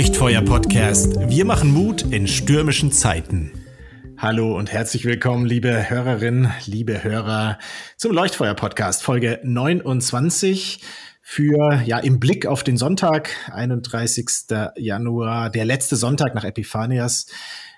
Leuchtfeuer-Podcast. 0.00 1.28
Wir 1.28 1.44
machen 1.44 1.74
Mut 1.74 2.00
in 2.10 2.26
stürmischen 2.26 2.90
Zeiten. 2.90 3.52
Hallo 4.16 4.56
und 4.56 4.72
herzlich 4.72 5.04
willkommen, 5.04 5.44
liebe 5.44 5.90
Hörerinnen, 5.90 6.50
liebe 6.64 7.04
Hörer, 7.04 7.58
zum 7.98 8.12
Leuchtfeuer-Podcast, 8.12 9.02
Folge 9.02 9.40
29 9.42 10.80
für, 11.20 11.82
ja, 11.84 11.98
im 11.98 12.18
Blick 12.18 12.46
auf 12.46 12.64
den 12.64 12.78
Sonntag, 12.78 13.28
31. 13.52 14.26
Januar, 14.76 15.50
der 15.50 15.66
letzte 15.66 15.96
Sonntag 15.96 16.34
nach 16.34 16.44
Epiphanias. 16.44 17.26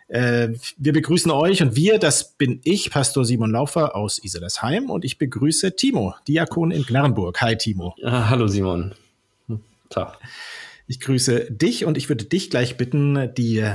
Äh, 0.06 0.50
wir 0.76 0.92
begrüßen 0.92 1.32
euch 1.32 1.60
und 1.60 1.74
wir, 1.74 1.98
das 1.98 2.34
bin 2.34 2.60
ich, 2.62 2.92
Pastor 2.92 3.24
Simon 3.24 3.50
Laufer 3.50 3.96
aus 3.96 4.22
Iselesheim 4.22 4.90
und 4.90 5.04
ich 5.04 5.18
begrüße 5.18 5.74
Timo, 5.74 6.14
Diakon 6.28 6.70
in 6.70 6.84
Gnarrenburg. 6.84 7.40
Hi, 7.40 7.56
Timo. 7.56 7.96
Ah, 8.04 8.30
hallo, 8.30 8.46
Simon. 8.46 8.94
Tag. 9.90 10.18
Ich 10.92 11.00
grüße 11.00 11.46
dich 11.50 11.86
und 11.86 11.96
ich 11.96 12.10
würde 12.10 12.26
dich 12.26 12.50
gleich 12.50 12.76
bitten, 12.76 13.32
die 13.34 13.66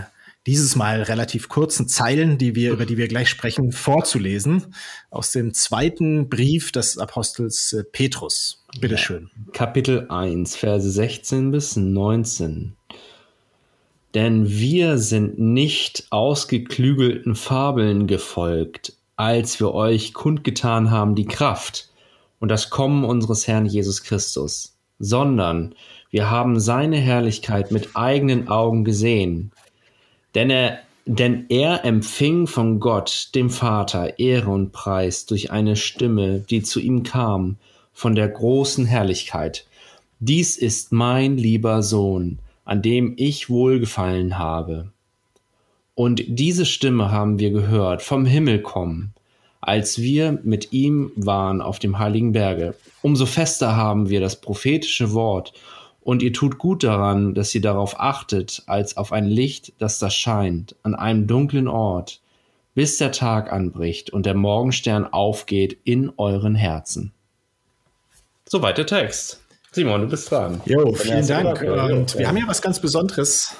dieses 0.46 0.76
Mal 0.76 1.02
relativ 1.02 1.50
kurzen 1.50 1.88
Zeilen, 1.88 2.38
die 2.38 2.54
wir, 2.54 2.72
über 2.72 2.86
die 2.86 2.96
wir 2.96 3.08
gleich 3.08 3.28
sprechen, 3.28 3.72
vorzulesen 3.72 4.76
aus 5.10 5.32
dem 5.32 5.52
zweiten 5.52 6.30
Brief 6.30 6.72
des 6.72 7.00
Apostels 7.00 7.74
äh, 7.74 7.84
Petrus. 7.86 8.64
Bitteschön. 8.80 9.32
Kapitel 9.52 10.06
1, 10.10 10.58
Verse 10.58 10.88
16 10.88 11.50
bis 11.50 11.76
19. 11.76 12.76
Denn 14.14 14.48
wir 14.48 15.00
sind 15.00 15.40
nicht 15.40 16.06
ausgeklügelten 16.12 17.34
Fabeln 17.34 18.06
gefolgt, 18.06 18.94
als 19.16 19.60
wir 19.60 19.74
euch 19.74 20.14
kundgetan 20.14 20.92
haben 20.92 21.16
die 21.16 21.26
Kraft 21.26 21.90
und 22.38 22.50
das 22.50 22.70
Kommen 22.70 23.06
unseres 23.06 23.48
Herrn 23.48 23.66
Jesus 23.66 24.04
Christus, 24.04 24.78
sondern 25.00 25.74
wir 26.18 26.32
haben 26.32 26.60
seine 26.60 26.98
Herrlichkeit 26.98 27.72
mit 27.72 27.96
eigenen 27.96 28.48
Augen 28.48 28.84
gesehen. 28.84 29.52
Denn 30.34 30.50
er, 30.50 30.80
denn 31.06 31.46
er 31.50 31.86
empfing 31.86 32.48
von 32.48 32.80
Gott, 32.80 33.30
dem 33.36 33.52
Vater, 33.52 34.18
Ehre 34.18 34.50
und 34.50 34.72
Preis 34.72 35.28
durch 35.28 35.52
eine 35.52 35.76
Stimme, 35.76 36.40
die 36.40 36.64
zu 36.64 36.80
ihm 36.80 37.04
kam, 37.04 37.58
von 37.94 38.16
der 38.16 38.30
großen 38.30 38.88
Herrlichkeit. 38.88 39.68
Dies 40.20 40.58
ist 40.58 40.92
mein 40.92 41.38
lieber 41.38 41.84
Sohn, 41.84 42.40
an 42.66 42.82
dem 42.82 43.14
ich 43.16 43.52
wohlgefallen 43.52 44.40
habe. 44.40 44.92
Und 45.94 46.24
diese 46.26 46.66
Stimme 46.66 47.12
haben 47.12 47.38
wir 47.38 47.52
gehört 47.52 48.02
vom 48.02 48.26
Himmel 48.26 48.64
kommen, 48.64 49.14
als 49.62 50.02
wir 50.02 50.40
mit 50.44 50.74
ihm 50.74 51.12
waren 51.16 51.62
auf 51.62 51.78
dem 51.78 52.00
heiligen 52.00 52.32
Berge. 52.32 52.74
Umso 53.04 53.28
fester 53.28 53.76
haben 53.76 54.10
wir 54.10 54.20
das 54.20 54.42
prophetische 54.42 55.14
Wort 55.14 55.54
und 56.08 56.24
ihr 56.24 56.32
tut 56.32 56.58
gut 56.58 56.86
daran, 56.86 57.34
dass 57.34 57.54
ihr 57.54 57.60
darauf 57.60 58.00
achtet, 58.00 58.64
als 58.66 58.96
auf 58.96 59.12
ein 59.12 59.26
Licht, 59.26 59.74
das 59.78 60.00
da 60.00 60.10
scheint, 60.10 60.74
an 60.82 60.96
einem 60.96 61.28
dunklen 61.28 61.68
Ort, 61.68 62.22
bis 62.74 62.98
der 62.98 63.12
Tag 63.12 63.52
anbricht 63.52 64.12
und 64.12 64.26
der 64.26 64.34
Morgenstern 64.34 65.06
aufgeht 65.06 65.78
in 65.84 66.14
euren 66.16 66.56
Herzen. 66.56 67.12
Soweit 68.48 68.78
der 68.78 68.86
Text. 68.86 69.42
Simon, 69.74 70.00
du 70.00 70.08
bist 70.08 70.32
dran. 70.32 70.62
Jo, 70.64 70.94
vielen 70.94 71.28
Dank. 71.28 71.62
Und 71.62 72.18
wir 72.18 72.26
haben 72.26 72.38
hier 72.38 72.48
was 72.48 72.62
ganz 72.62 72.80
Besonderes 72.80 73.54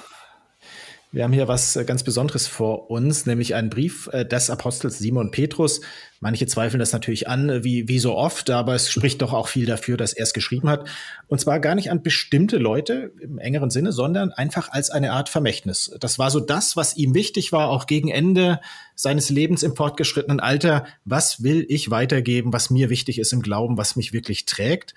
wir 1.10 1.24
haben 1.24 1.32
hier 1.32 1.48
was 1.48 1.74
äh, 1.76 1.84
ganz 1.84 2.02
Besonderes 2.02 2.46
vor 2.46 2.90
uns, 2.90 3.24
nämlich 3.24 3.54
einen 3.54 3.70
Brief 3.70 4.08
äh, 4.12 4.26
des 4.26 4.50
Apostels 4.50 4.98
Simon 4.98 5.30
Petrus. 5.30 5.80
Manche 6.20 6.46
zweifeln 6.46 6.80
das 6.80 6.92
natürlich 6.92 7.28
an, 7.28 7.48
äh, 7.48 7.64
wie, 7.64 7.88
wie 7.88 7.98
so 7.98 8.14
oft, 8.14 8.50
aber 8.50 8.74
es 8.74 8.90
spricht 8.90 9.22
doch 9.22 9.32
auch 9.32 9.48
viel 9.48 9.64
dafür, 9.64 9.96
dass 9.96 10.12
er 10.12 10.24
es 10.24 10.34
geschrieben 10.34 10.68
hat. 10.68 10.86
Und 11.26 11.40
zwar 11.40 11.60
gar 11.60 11.74
nicht 11.74 11.90
an 11.90 12.02
bestimmte 12.02 12.58
Leute 12.58 13.12
im 13.20 13.38
engeren 13.38 13.70
Sinne, 13.70 13.92
sondern 13.92 14.32
einfach 14.32 14.70
als 14.70 14.90
eine 14.90 15.12
Art 15.12 15.30
Vermächtnis. 15.30 15.90
Das 15.98 16.18
war 16.18 16.30
so 16.30 16.40
das, 16.40 16.76
was 16.76 16.96
ihm 16.96 17.14
wichtig 17.14 17.52
war, 17.52 17.70
auch 17.70 17.86
gegen 17.86 18.08
Ende 18.08 18.60
seines 19.00 19.30
Lebens 19.30 19.62
im 19.62 19.76
fortgeschrittenen 19.76 20.40
Alter. 20.40 20.84
Was 21.04 21.44
will 21.44 21.64
ich 21.68 21.88
weitergeben, 21.88 22.52
was 22.52 22.68
mir 22.68 22.90
wichtig 22.90 23.20
ist 23.20 23.32
im 23.32 23.42
Glauben, 23.42 23.78
was 23.78 23.94
mich 23.94 24.12
wirklich 24.12 24.44
trägt? 24.44 24.92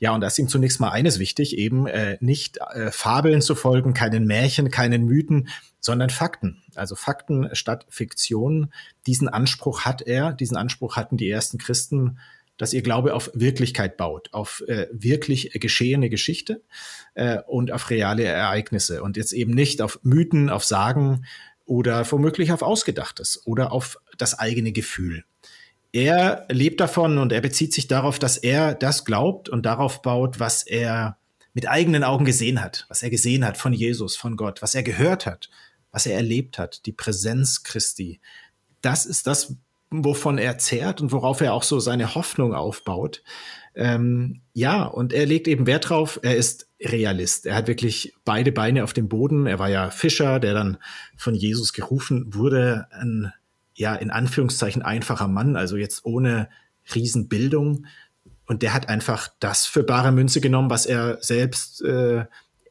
Ja, 0.00 0.12
und 0.12 0.22
da 0.22 0.26
ist 0.26 0.40
ihm 0.40 0.48
zunächst 0.48 0.80
mal 0.80 0.90
eines 0.90 1.20
wichtig, 1.20 1.56
eben 1.56 1.86
äh, 1.86 2.18
nicht 2.20 2.58
äh, 2.58 2.90
Fabeln 2.90 3.40
zu 3.42 3.54
folgen, 3.54 3.94
keinen 3.94 4.26
Märchen, 4.26 4.72
keinen 4.72 5.04
Mythen, 5.04 5.48
sondern 5.78 6.10
Fakten. 6.10 6.64
Also 6.74 6.96
Fakten 6.96 7.48
statt 7.52 7.86
Fiktion. 7.90 8.72
Diesen 9.06 9.28
Anspruch 9.28 9.82
hat 9.82 10.02
er, 10.02 10.32
diesen 10.32 10.56
Anspruch 10.56 10.96
hatten 10.96 11.16
die 11.16 11.30
ersten 11.30 11.58
Christen, 11.58 12.18
dass 12.56 12.72
ihr 12.72 12.82
Glaube 12.82 13.14
auf 13.14 13.30
Wirklichkeit 13.34 13.96
baut, 13.96 14.30
auf 14.32 14.64
äh, 14.66 14.88
wirklich 14.90 15.52
geschehene 15.54 16.10
Geschichte 16.10 16.60
äh, 17.14 17.38
und 17.46 17.70
auf 17.70 17.88
reale 17.88 18.24
Ereignisse 18.24 19.00
und 19.00 19.16
jetzt 19.16 19.32
eben 19.32 19.54
nicht 19.54 19.80
auf 19.80 20.00
Mythen, 20.02 20.50
auf 20.50 20.64
Sagen 20.64 21.24
oder 21.64 22.10
womöglich 22.10 22.52
auf 22.52 22.62
Ausgedachtes 22.62 23.46
oder 23.46 23.72
auf 23.72 23.98
das 24.18 24.38
eigene 24.38 24.72
Gefühl 24.72 25.24
er 25.94 26.44
lebt 26.50 26.80
davon 26.80 27.18
und 27.18 27.30
er 27.30 27.40
bezieht 27.40 27.72
sich 27.72 27.86
darauf, 27.86 28.18
dass 28.18 28.36
er 28.36 28.74
das 28.74 29.04
glaubt 29.04 29.48
und 29.48 29.64
darauf 29.64 30.02
baut, 30.02 30.40
was 30.40 30.64
er 30.64 31.18
mit 31.52 31.68
eigenen 31.68 32.02
Augen 32.02 32.24
gesehen 32.24 32.60
hat, 32.60 32.84
was 32.88 33.04
er 33.04 33.10
gesehen 33.10 33.44
hat 33.44 33.56
von 33.56 33.72
Jesus, 33.72 34.16
von 34.16 34.36
Gott, 34.36 34.60
was 34.60 34.74
er 34.74 34.82
gehört 34.82 35.24
hat, 35.24 35.50
was 35.92 36.06
er 36.06 36.16
erlebt 36.16 36.58
hat, 36.58 36.84
die 36.86 36.92
Präsenz 36.92 37.62
Christi. 37.62 38.20
Das 38.80 39.06
ist 39.06 39.28
das, 39.28 39.54
wovon 39.90 40.38
er 40.38 40.58
zehrt 40.58 41.00
und 41.00 41.12
worauf 41.12 41.40
er 41.40 41.54
auch 41.54 41.62
so 41.62 41.80
seine 41.80 42.14
Hoffnung 42.14 42.54
aufbaut. 42.54 43.22
Ähm, 43.74 44.42
ja, 44.52 44.84
und 44.84 45.12
er 45.12 45.26
legt 45.26 45.48
eben 45.48 45.66
Wert 45.66 45.88
drauf, 45.88 46.20
er 46.22 46.36
ist 46.36 46.68
Realist. 46.80 47.46
Er 47.46 47.56
hat 47.56 47.66
wirklich 47.66 48.14
beide 48.24 48.52
Beine 48.52 48.84
auf 48.84 48.92
dem 48.92 49.08
Boden. 49.08 49.46
Er 49.46 49.58
war 49.58 49.68
ja 49.68 49.90
Fischer, 49.90 50.38
der 50.38 50.54
dann 50.54 50.78
von 51.16 51.34
Jesus 51.34 51.72
gerufen 51.72 52.34
wurde, 52.34 52.86
ein 52.90 53.32
ja, 53.76 53.94
in 53.96 54.10
Anführungszeichen 54.10 54.82
einfacher 54.82 55.26
Mann, 55.26 55.56
also 55.56 55.76
jetzt 55.76 56.04
ohne 56.04 56.48
Riesenbildung. 56.94 57.86
Und 58.46 58.62
der 58.62 58.72
hat 58.72 58.88
einfach 58.88 59.28
das 59.40 59.66
für 59.66 59.82
bare 59.82 60.12
Münze 60.12 60.40
genommen, 60.40 60.70
was 60.70 60.86
er 60.86 61.18
selbst 61.20 61.82
äh, 61.82 62.26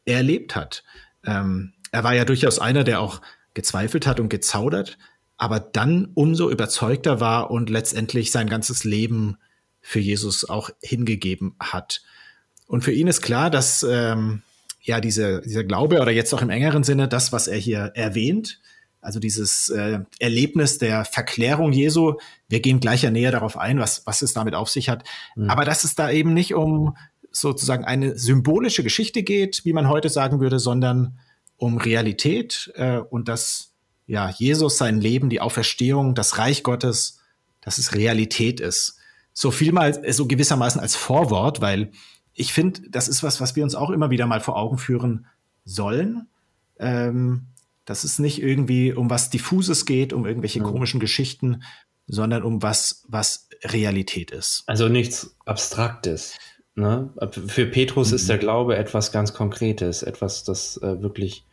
erlebt 0.05 0.55
hat. 0.55 0.83
Ähm, 1.25 1.73
er 1.91 2.03
war 2.03 2.13
ja 2.13 2.25
durchaus 2.25 2.59
einer, 2.59 2.83
der 2.83 3.01
auch 3.01 3.21
gezweifelt 3.53 4.07
hat 4.07 4.19
und 4.19 4.29
gezaudert, 4.29 4.97
aber 5.37 5.59
dann 5.59 6.11
umso 6.13 6.49
überzeugter 6.49 7.19
war 7.19 7.51
und 7.51 7.69
letztendlich 7.69 8.31
sein 8.31 8.47
ganzes 8.47 8.83
Leben 8.83 9.37
für 9.81 9.99
Jesus 9.99 10.47
auch 10.49 10.69
hingegeben 10.81 11.55
hat. 11.59 12.01
Und 12.67 12.83
für 12.83 12.93
ihn 12.93 13.07
ist 13.07 13.21
klar, 13.21 13.49
dass 13.49 13.83
ähm, 13.83 14.41
ja 14.81 15.01
diese, 15.01 15.41
dieser 15.41 15.63
Glaube 15.63 16.01
oder 16.01 16.11
jetzt 16.11 16.33
auch 16.33 16.41
im 16.41 16.49
engeren 16.49 16.83
Sinne 16.83 17.07
das, 17.07 17.31
was 17.31 17.47
er 17.47 17.57
hier 17.57 17.91
erwähnt, 17.95 18.59
also 19.03 19.19
dieses 19.19 19.67
äh, 19.69 19.99
Erlebnis 20.19 20.77
der 20.77 21.03
Verklärung 21.03 21.73
Jesu. 21.73 22.15
Wir 22.47 22.61
gehen 22.61 22.79
gleich 22.79 23.03
ja 23.03 23.11
näher 23.11 23.31
darauf 23.31 23.57
ein, 23.57 23.79
was, 23.79 24.05
was 24.05 24.21
es 24.21 24.33
damit 24.33 24.55
auf 24.55 24.69
sich 24.69 24.87
hat. 24.87 25.03
Mhm. 25.35 25.49
Aber 25.49 25.65
dass 25.65 25.83
es 25.83 25.95
da 25.95 26.09
eben 26.09 26.33
nicht 26.33 26.53
um 26.53 26.95
sozusagen 27.29 27.83
eine 27.83 28.17
symbolische 28.17 28.83
Geschichte 28.83 29.23
geht, 29.23 29.65
wie 29.65 29.73
man 29.73 29.89
heute 29.89 30.07
sagen 30.07 30.39
würde, 30.39 30.59
sondern 30.59 31.19
um 31.57 31.77
Realität 31.77 32.71
äh, 32.75 32.97
und 32.97 33.27
dass 33.27 33.72
ja 34.05 34.29
Jesus 34.29 34.77
sein 34.77 34.99
Leben, 34.99 35.29
die 35.29 35.41
Auferstehung, 35.41 36.15
das 36.15 36.37
Reich 36.37 36.63
Gottes, 36.63 37.19
dass 37.61 37.77
es 37.77 37.95
Realität 37.95 38.59
ist. 38.59 38.97
So 39.33 39.51
viel 39.51 39.71
mal, 39.71 40.11
so 40.13 40.27
gewissermaßen 40.27 40.79
als 40.79 40.95
Vorwort, 40.95 41.61
weil 41.61 41.91
ich 42.33 42.53
finde, 42.53 42.81
das 42.89 43.07
ist 43.07 43.23
was, 43.23 43.41
was 43.41 43.55
wir 43.55 43.63
uns 43.63 43.75
auch 43.75 43.89
immer 43.89 44.09
wieder 44.09 44.27
mal 44.27 44.41
vor 44.41 44.57
Augen 44.57 44.77
führen 44.77 45.27
sollen. 45.65 46.27
Ähm, 46.79 47.47
dass 47.85 48.03
es 48.03 48.19
nicht 48.19 48.41
irgendwie 48.41 48.93
um 48.93 49.09
was 49.09 49.29
Diffuses 49.29 49.85
geht, 49.85 50.13
um 50.13 50.25
irgendwelche 50.25 50.59
mhm. 50.59 50.65
komischen 50.65 50.99
Geschichten, 50.99 51.63
sondern 52.07 52.43
um 52.43 52.61
was, 52.61 53.03
was 53.07 53.49
Realität 53.63 54.31
ist. 54.31 54.63
Also 54.67 54.87
nichts 54.87 55.35
Abstraktes. 55.45 56.37
Ne? 56.75 57.13
Für 57.47 57.65
Petrus 57.65 58.09
mhm. 58.09 58.15
ist 58.15 58.29
der 58.29 58.37
Glaube 58.37 58.77
etwas 58.77 59.11
ganz 59.11 59.33
Konkretes, 59.33 60.03
etwas, 60.03 60.43
das 60.43 60.77
äh, 60.77 61.01
wirklich 61.01 61.45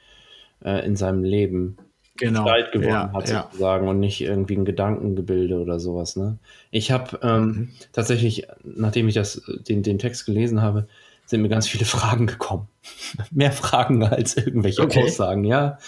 äh, 0.64 0.84
in 0.84 0.96
seinem 0.96 1.24
Leben 1.24 1.76
genau. 2.16 2.44
Zeit 2.44 2.72
gewonnen 2.72 2.90
ja, 2.90 3.12
hat, 3.12 3.28
sozusagen, 3.28 3.84
ja. 3.84 3.90
und 3.90 4.00
nicht 4.00 4.20
irgendwie 4.20 4.56
ein 4.56 4.64
Gedankengebilde 4.64 5.58
oder 5.58 5.80
sowas. 5.80 6.16
Ne? 6.16 6.38
Ich 6.70 6.90
habe 6.90 7.18
ähm, 7.22 7.44
mhm. 7.44 7.68
tatsächlich, 7.92 8.46
nachdem 8.64 9.08
ich 9.08 9.14
das, 9.14 9.42
den, 9.68 9.82
den 9.82 9.98
Text 9.98 10.26
gelesen 10.26 10.62
habe, 10.62 10.86
sind 11.26 11.42
mir 11.42 11.48
ganz 11.48 11.68
viele 11.68 11.84
Fragen 11.84 12.26
gekommen. 12.26 12.68
Mehr 13.30 13.52
Fragen 13.52 14.04
als 14.04 14.36
irgendwelche 14.36 14.82
okay. 14.82 15.04
Aussagen, 15.04 15.44
ja. 15.44 15.78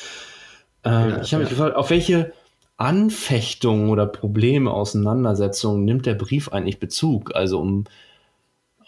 Ähm, 0.84 1.10
ja, 1.10 1.22
ich 1.22 1.32
habe 1.34 1.42
mich 1.44 1.50
gefragt, 1.50 1.76
auf 1.76 1.90
welche 1.90 2.32
Anfechtungen 2.76 3.90
oder 3.90 4.06
Probleme, 4.06 4.72
Auseinandersetzungen 4.72 5.84
nimmt 5.84 6.06
der 6.06 6.14
Brief 6.14 6.48
eigentlich 6.48 6.80
Bezug? 6.80 7.34
Also 7.34 7.60
um, 7.60 7.84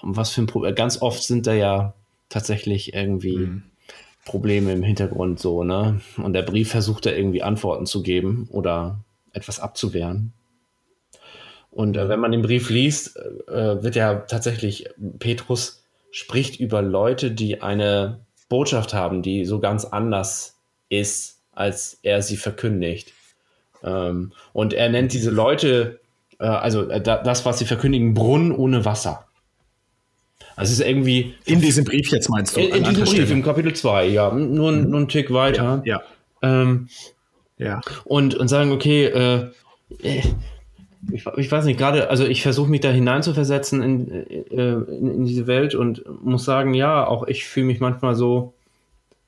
um 0.02 0.16
was 0.16 0.30
für 0.30 0.42
ein 0.42 0.46
Problem? 0.46 0.74
Ganz 0.74 1.00
oft 1.02 1.22
sind 1.22 1.46
da 1.46 1.54
ja 1.54 1.94
tatsächlich 2.28 2.94
irgendwie 2.94 3.36
mhm. 3.36 3.62
Probleme 4.24 4.72
im 4.72 4.82
Hintergrund 4.82 5.38
so, 5.38 5.64
ne? 5.64 6.00
Und 6.16 6.32
der 6.32 6.42
Brief 6.42 6.70
versucht 6.70 7.06
da 7.06 7.10
irgendwie 7.10 7.42
Antworten 7.42 7.86
zu 7.86 8.02
geben 8.02 8.48
oder 8.50 9.04
etwas 9.32 9.60
abzuwehren. 9.60 10.32
Und 11.70 11.96
äh, 11.96 12.08
wenn 12.08 12.20
man 12.20 12.32
den 12.32 12.42
Brief 12.42 12.70
liest, 12.70 13.16
äh, 13.48 13.82
wird 13.82 13.96
ja 13.96 14.14
tatsächlich, 14.14 14.88
Petrus 15.18 15.84
spricht 16.10 16.60
über 16.60 16.80
Leute, 16.80 17.32
die 17.32 17.60
eine 17.60 18.20
Botschaft 18.48 18.94
haben, 18.94 19.22
die 19.22 19.44
so 19.44 19.58
ganz 19.58 19.84
anders 19.84 20.60
ist, 20.88 21.42
als 21.52 21.98
er 22.02 22.22
sie 22.22 22.36
verkündigt. 22.36 23.12
Ähm, 23.82 24.32
und 24.52 24.72
er 24.72 24.88
nennt 24.88 25.12
diese 25.12 25.30
Leute, 25.30 26.00
äh, 26.38 26.46
also 26.46 26.88
äh, 26.88 27.00
das, 27.00 27.44
was 27.44 27.58
sie 27.58 27.66
verkündigen, 27.66 28.14
Brunnen 28.14 28.52
ohne 28.52 28.84
Wasser. 28.84 29.26
Also 30.56 30.72
es 30.72 30.80
ist 30.80 30.86
irgendwie. 30.86 31.34
In 31.44 31.60
diesem 31.60 31.84
Brief 31.84 32.10
jetzt 32.10 32.28
meinst 32.28 32.56
du? 32.56 32.60
In, 32.60 32.74
in 32.74 32.84
diesem 32.84 33.04
Brief, 33.04 33.08
Stelle. 33.14 33.32
im 33.32 33.42
Kapitel 33.42 33.74
2, 33.74 34.06
ja. 34.06 34.32
Nur, 34.32 34.72
mhm. 34.72 34.90
nur 34.90 35.00
ein 35.00 35.08
Tick 35.08 35.32
weiter. 35.32 35.82
Ja. 35.84 36.02
Ja. 36.42 36.62
Ähm, 36.62 36.88
ja. 37.58 37.80
Und, 38.04 38.34
und 38.34 38.48
sagen, 38.48 38.72
okay, 38.72 39.06
äh, 39.06 39.50
ich, 41.12 41.26
ich, 41.36 41.52
weiß 41.52 41.64
nicht, 41.64 41.78
gerade, 41.78 42.08
also 42.10 42.24
ich 42.24 42.42
versuche 42.42 42.70
mich 42.70 42.80
da 42.80 42.90
hineinzuversetzen 42.90 43.82
in, 43.82 44.10
äh, 44.10 44.72
in, 44.72 45.10
in, 45.10 45.24
diese 45.24 45.46
Welt 45.46 45.74
und 45.74 46.04
muss 46.22 46.44
sagen, 46.44 46.74
ja, 46.74 47.06
auch 47.06 47.26
ich 47.26 47.44
fühle 47.44 47.66
mich 47.66 47.80
manchmal 47.80 48.14
so, 48.14 48.54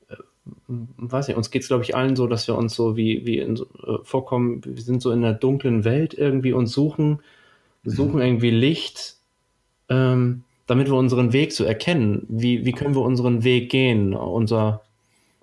äh, 0.09 0.15
weiß 0.69 1.29
nicht, 1.29 1.37
uns 1.37 1.51
geht 1.51 1.63
es, 1.63 1.69
glaube 1.69 1.85
ich, 1.85 1.95
allen 1.95 2.17
so, 2.17 2.27
dass 2.27 2.49
wir 2.49 2.57
uns 2.57 2.75
so 2.75 2.97
wie, 2.97 3.27
wie 3.27 3.39
in, 3.39 3.57
äh, 3.57 3.99
vorkommen, 4.03 4.63
wir 4.65 4.83
sind 4.83 5.03
so 5.03 5.11
in 5.11 5.25
einer 5.25 5.35
dunklen 5.35 5.85
Welt 5.85 6.15
irgendwie 6.15 6.53
und 6.53 6.67
suchen, 6.67 7.21
suchen 7.85 8.17
mhm. 8.17 8.23
irgendwie 8.23 8.51
Licht. 8.51 9.17
Ähm, 9.89 10.43
damit 10.67 10.89
wir 10.89 10.95
unseren 10.95 11.33
Weg 11.33 11.53
so 11.53 11.65
erkennen. 11.65 12.27
Wie, 12.29 12.65
wie 12.65 12.73
können 12.73 12.95
wir 12.95 13.03
unseren 13.03 13.45
Weg 13.45 13.71
gehen, 13.71 14.15
unser, 14.15 14.83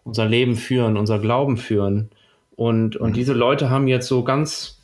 unser 0.04 0.26
Leben 0.26 0.56
führen, 0.56 0.98
unser 0.98 1.20
Glauben 1.20 1.58
führen. 1.58 2.10
Und, 2.56 2.96
und 2.96 3.12
mhm. 3.12 3.14
diese 3.14 3.34
Leute 3.34 3.70
haben 3.70 3.88
jetzt 3.88 4.08
so 4.08 4.24
ganz, 4.24 4.80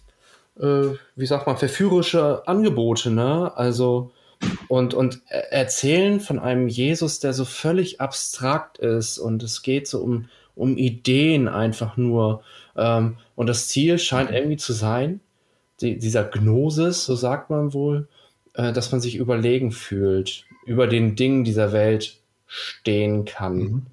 äh, 0.60 0.88
wie 1.16 1.26
sagt 1.26 1.46
man, 1.46 1.58
verführerische 1.58 2.48
Angebote, 2.48 3.12
ne? 3.12 3.52
Also, 3.56 4.12
und, 4.70 4.94
und 4.94 5.22
erzählen 5.28 6.22
von 6.22 6.40
einem 6.40 6.70
Jesus, 6.70 7.20
der 7.20 7.34
so 7.34 7.44
völlig 7.44 8.00
abstrakt 8.00 8.78
ist 8.78 9.18
und 9.18 9.44
es 9.44 9.62
geht 9.64 9.88
so 9.88 10.00
um, 10.00 10.30
um 10.56 10.78
Ideen 10.78 11.50
einfach 11.50 11.98
nur. 11.98 12.42
Ähm, 12.78 13.18
und 13.36 13.48
das 13.48 13.68
Ziel 13.68 14.00
scheint 14.00 14.30
mhm. 14.30 14.38
irgendwie 14.38 14.58
zu 14.58 14.72
sein, 14.72 15.20
die, 15.82 15.98
dieser 16.00 16.24
Gnosis, 16.24 17.06
so 17.06 17.16
sagt 17.16 17.50
man 17.50 17.74
wohl, 17.74 18.08
äh, 18.60 18.74
dass 18.74 18.92
man 18.92 19.00
sich 19.00 19.16
überlegen 19.16 19.72
fühlt, 19.72 20.46
über 20.66 20.86
den 20.86 21.16
Dingen 21.16 21.46
dieser 21.46 21.72
Welt 21.72 22.18
stehen 22.46 23.24
kann. 23.24 23.58
Mhm. 23.58 23.86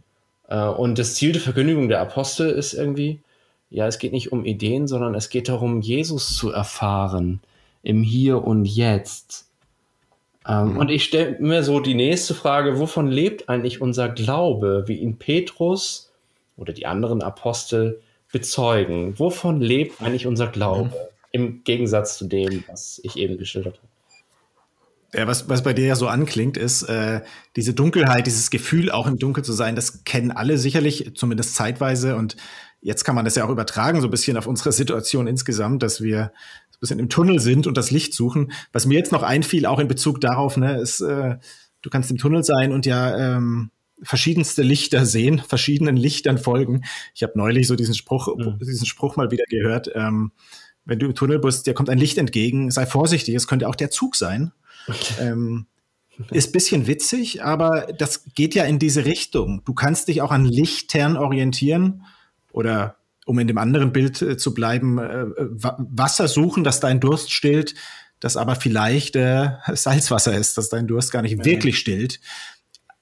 Äh, 0.48 0.66
und 0.66 0.98
das 0.98 1.14
Ziel 1.14 1.30
der 1.30 1.40
Verkündigung 1.40 1.88
der 1.88 2.00
Apostel 2.00 2.50
ist 2.50 2.74
irgendwie, 2.74 3.20
ja, 3.70 3.86
es 3.86 4.00
geht 4.00 4.12
nicht 4.12 4.32
um 4.32 4.44
Ideen, 4.44 4.88
sondern 4.88 5.14
es 5.14 5.28
geht 5.28 5.48
darum, 5.48 5.82
Jesus 5.82 6.36
zu 6.36 6.50
erfahren 6.50 7.40
im 7.84 8.02
Hier 8.02 8.42
und 8.44 8.64
Jetzt. 8.64 9.46
Ähm, 10.48 10.72
mhm. 10.72 10.78
Und 10.78 10.90
ich 10.90 11.04
stelle 11.04 11.36
mir 11.38 11.62
so 11.62 11.78
die 11.78 11.94
nächste 11.94 12.34
Frage, 12.34 12.80
wovon 12.80 13.06
lebt 13.06 13.48
eigentlich 13.48 13.80
unser 13.80 14.08
Glaube, 14.08 14.84
wie 14.86 14.96
ihn 14.96 15.16
Petrus 15.16 16.10
oder 16.56 16.72
die 16.72 16.86
anderen 16.86 17.22
Apostel 17.22 18.00
bezeugen? 18.32 19.16
Wovon 19.16 19.60
lebt 19.60 20.02
eigentlich 20.02 20.26
unser 20.26 20.48
Glaube? 20.48 20.88
Mhm. 20.88 20.92
Im 21.30 21.64
Gegensatz 21.64 22.18
zu 22.18 22.24
dem, 22.24 22.64
was 22.66 23.00
ich 23.04 23.16
eben 23.16 23.38
geschildert 23.38 23.76
habe. 23.76 23.95
Ja, 25.16 25.26
was, 25.26 25.48
was 25.48 25.62
bei 25.62 25.72
dir 25.72 25.86
ja 25.86 25.96
so 25.96 26.08
anklingt, 26.08 26.58
ist 26.58 26.82
äh, 26.82 27.22
diese 27.56 27.72
Dunkelheit, 27.72 28.26
dieses 28.26 28.50
Gefühl, 28.50 28.90
auch 28.90 29.06
im 29.06 29.18
Dunkel 29.18 29.42
zu 29.42 29.54
sein, 29.54 29.74
das 29.74 30.04
kennen 30.04 30.30
alle 30.30 30.58
sicherlich, 30.58 31.12
zumindest 31.14 31.54
zeitweise. 31.54 32.16
Und 32.16 32.36
jetzt 32.82 33.04
kann 33.04 33.14
man 33.14 33.24
das 33.24 33.34
ja 33.34 33.46
auch 33.46 33.50
übertragen, 33.50 34.02
so 34.02 34.08
ein 34.08 34.10
bisschen 34.10 34.36
auf 34.36 34.46
unsere 34.46 34.72
Situation 34.72 35.26
insgesamt, 35.26 35.82
dass 35.82 36.02
wir 36.02 36.32
so 36.70 36.76
ein 36.76 36.80
bisschen 36.80 36.98
im 36.98 37.08
Tunnel 37.08 37.40
sind 37.40 37.66
und 37.66 37.78
das 37.78 37.90
Licht 37.90 38.12
suchen. 38.12 38.52
Was 38.72 38.84
mir 38.84 38.98
jetzt 38.98 39.10
noch 39.10 39.22
einfiel, 39.22 39.64
auch 39.64 39.78
in 39.78 39.88
Bezug 39.88 40.20
darauf, 40.20 40.58
ne, 40.58 40.78
ist, 40.78 41.00
äh, 41.00 41.36
du 41.80 41.88
kannst 41.88 42.10
im 42.10 42.18
Tunnel 42.18 42.44
sein 42.44 42.72
und 42.72 42.84
ja 42.84 43.36
ähm, 43.36 43.70
verschiedenste 44.02 44.60
Lichter 44.60 45.06
sehen, 45.06 45.38
verschiedenen 45.48 45.96
Lichtern 45.96 46.36
folgen. 46.36 46.82
Ich 47.14 47.22
habe 47.22 47.32
neulich 47.36 47.68
so 47.68 47.74
diesen 47.74 47.94
Spruch, 47.94 48.36
mhm. 48.36 48.58
diesen 48.58 48.84
Spruch 48.84 49.16
mal 49.16 49.30
wieder 49.30 49.44
gehört. 49.48 49.90
Ähm, 49.94 50.32
wenn 50.84 50.98
du 50.98 51.06
im 51.06 51.14
Tunnel 51.14 51.38
bist, 51.38 51.66
dir 51.66 51.72
kommt 51.72 51.88
ein 51.88 51.98
Licht 51.98 52.18
entgegen, 52.18 52.70
sei 52.70 52.84
vorsichtig, 52.84 53.34
es 53.34 53.48
könnte 53.48 53.66
auch 53.66 53.74
der 53.74 53.90
Zug 53.90 54.14
sein. 54.14 54.52
Ähm, 55.20 55.66
ist 56.30 56.52
bisschen 56.52 56.86
witzig, 56.86 57.44
aber 57.44 57.88
das 57.98 58.24
geht 58.34 58.54
ja 58.54 58.64
in 58.64 58.78
diese 58.78 59.04
Richtung. 59.04 59.62
Du 59.64 59.74
kannst 59.74 60.08
dich 60.08 60.22
auch 60.22 60.30
an 60.30 60.44
Lichtern 60.44 61.16
orientieren 61.16 62.04
oder 62.52 62.96
um 63.26 63.38
in 63.38 63.48
dem 63.48 63.58
anderen 63.58 63.92
Bild 63.92 64.22
äh, 64.22 64.36
zu 64.36 64.54
bleiben, 64.54 64.98
äh, 64.98 65.26
Wasser 65.36 66.28
suchen, 66.28 66.64
das 66.64 66.80
dein 66.80 67.00
Durst 67.00 67.32
stillt, 67.32 67.74
das 68.20 68.36
aber 68.36 68.54
vielleicht 68.54 69.16
äh, 69.16 69.50
Salzwasser 69.72 70.34
ist, 70.34 70.56
das 70.56 70.68
dein 70.68 70.86
Durst 70.86 71.12
gar 71.12 71.22
nicht 71.22 71.38
ja. 71.38 71.44
wirklich 71.44 71.78
stillt. 71.78 72.20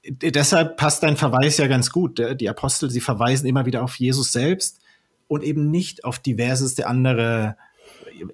Deshalb 0.06 0.76
passt 0.76 1.02
dein 1.02 1.16
Verweis 1.16 1.56
ja 1.56 1.66
ganz 1.66 1.90
gut. 1.90 2.20
Die 2.40 2.48
Apostel, 2.48 2.90
sie 2.90 3.00
verweisen 3.00 3.46
immer 3.46 3.64
wieder 3.64 3.82
auf 3.82 3.94
Jesus 3.96 4.32
selbst 4.32 4.81
und 5.28 5.42
eben 5.42 5.70
nicht 5.70 6.04
auf 6.04 6.19
diverseste 6.19 6.86
andere 6.86 7.56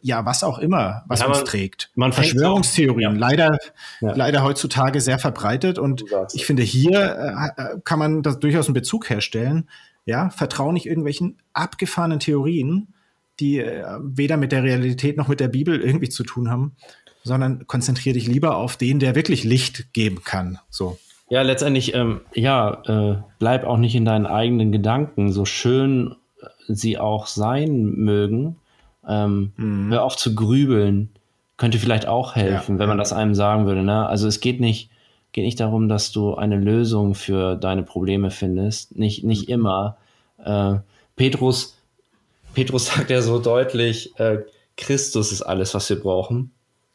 ja, 0.03 0.25
was 0.27 0.45
auch 0.45 0.59
immer, 0.59 1.03
was 1.07 1.21
ja, 1.21 1.29
man, 1.29 1.39
uns 1.39 1.49
trägt. 1.49 1.91
Man 1.95 2.13
Verschwörungstheorien, 2.13 3.15
ja. 3.15 3.19
leider, 3.19 3.59
ja. 4.01 4.15
leider 4.15 4.43
heutzutage 4.43 5.01
sehr 5.01 5.19
verbreitet. 5.19 5.79
Und 5.79 6.05
ich 6.33 6.47
finde, 6.47 6.63
hier 6.63 7.53
äh, 7.57 7.63
äh, 7.63 7.81
kann 7.85 7.99
man 7.99 8.23
das 8.23 8.39
durchaus 8.39 8.67
einen 8.67 8.75
Bezug 8.75 9.11
herstellen. 9.11 9.69
Ja, 10.07 10.31
vertraue 10.31 10.73
nicht 10.73 10.87
irgendwelchen 10.87 11.39
abgefahrenen 11.53 12.21
Theorien, 12.21 12.95
die 13.39 13.59
äh, 13.59 13.85
weder 14.03 14.37
mit 14.37 14.53
der 14.53 14.63
Realität 14.63 15.17
noch 15.17 15.29
mit 15.29 15.41
der 15.41 15.49
Bibel 15.49 15.81
irgendwie 15.81 16.09
zu 16.09 16.25
tun 16.25 16.51
haben, 16.51 16.77
sondern 17.23 17.67
konzentriere 17.67 18.15
dich 18.15 18.27
lieber 18.27 18.57
auf 18.57 18.77
den, 18.77 18.99
der 18.99 19.15
wirklich 19.15 19.45
Licht 19.45 19.93
geben 19.93 20.23
kann. 20.25 20.59
So. 20.69 20.99
Ja, 21.29 21.43
letztendlich, 21.43 21.95
ähm, 21.95 22.23
ja, 22.35 22.83
äh, 22.87 23.23
bleib 23.39 23.65
auch 23.65 23.77
nicht 23.77 23.95
in 23.95 24.05
deinen 24.05 24.27
eigenen 24.27 24.73
Gedanken, 24.73 25.33
so 25.33 25.45
schön 25.45 26.17
sie 26.67 26.99
auch 26.99 27.27
sein 27.27 27.83
mögen. 27.83 28.57
Ähm, 29.07 29.53
mhm. 29.57 29.93
Hör 29.93 30.05
auf 30.05 30.17
zu 30.17 30.35
grübeln. 30.35 31.11
Könnte 31.57 31.79
vielleicht 31.79 32.07
auch 32.07 32.37
helfen, 32.37 32.77
ja. 32.77 32.79
wenn 32.79 32.89
man 32.89 32.99
das 32.99 33.13
einem 33.13 33.35
sagen 33.35 33.67
würde. 33.67 33.83
Ne? 33.83 34.07
Also 34.07 34.27
es 34.27 34.41
geht 34.41 34.61
nicht, 34.61 34.91
geht 35.33 35.45
nicht 35.45 35.61
darum, 35.61 35.89
dass 35.89 36.11
du 36.11 36.35
eine 36.35 36.57
Lösung 36.57 37.15
für 37.15 37.57
deine 37.57 37.83
Probleme 37.83 38.31
findest. 38.31 38.97
Nicht, 38.97 39.25
nicht 39.25 39.49
mhm. 39.49 39.55
immer. 39.55 39.97
Äh, 40.45 40.77
Petrus, 41.17 41.77
Petrus 42.55 42.87
sagt 42.95 43.11
ja 43.11 43.21
so 43.21 43.39
deutlich, 43.39 44.19
äh, 44.19 44.39
Christus 44.77 45.33
ist 45.33 45.43
alles, 45.43 45.75
was 45.75 45.89
wir 45.91 46.01
brauchen. 46.01 46.53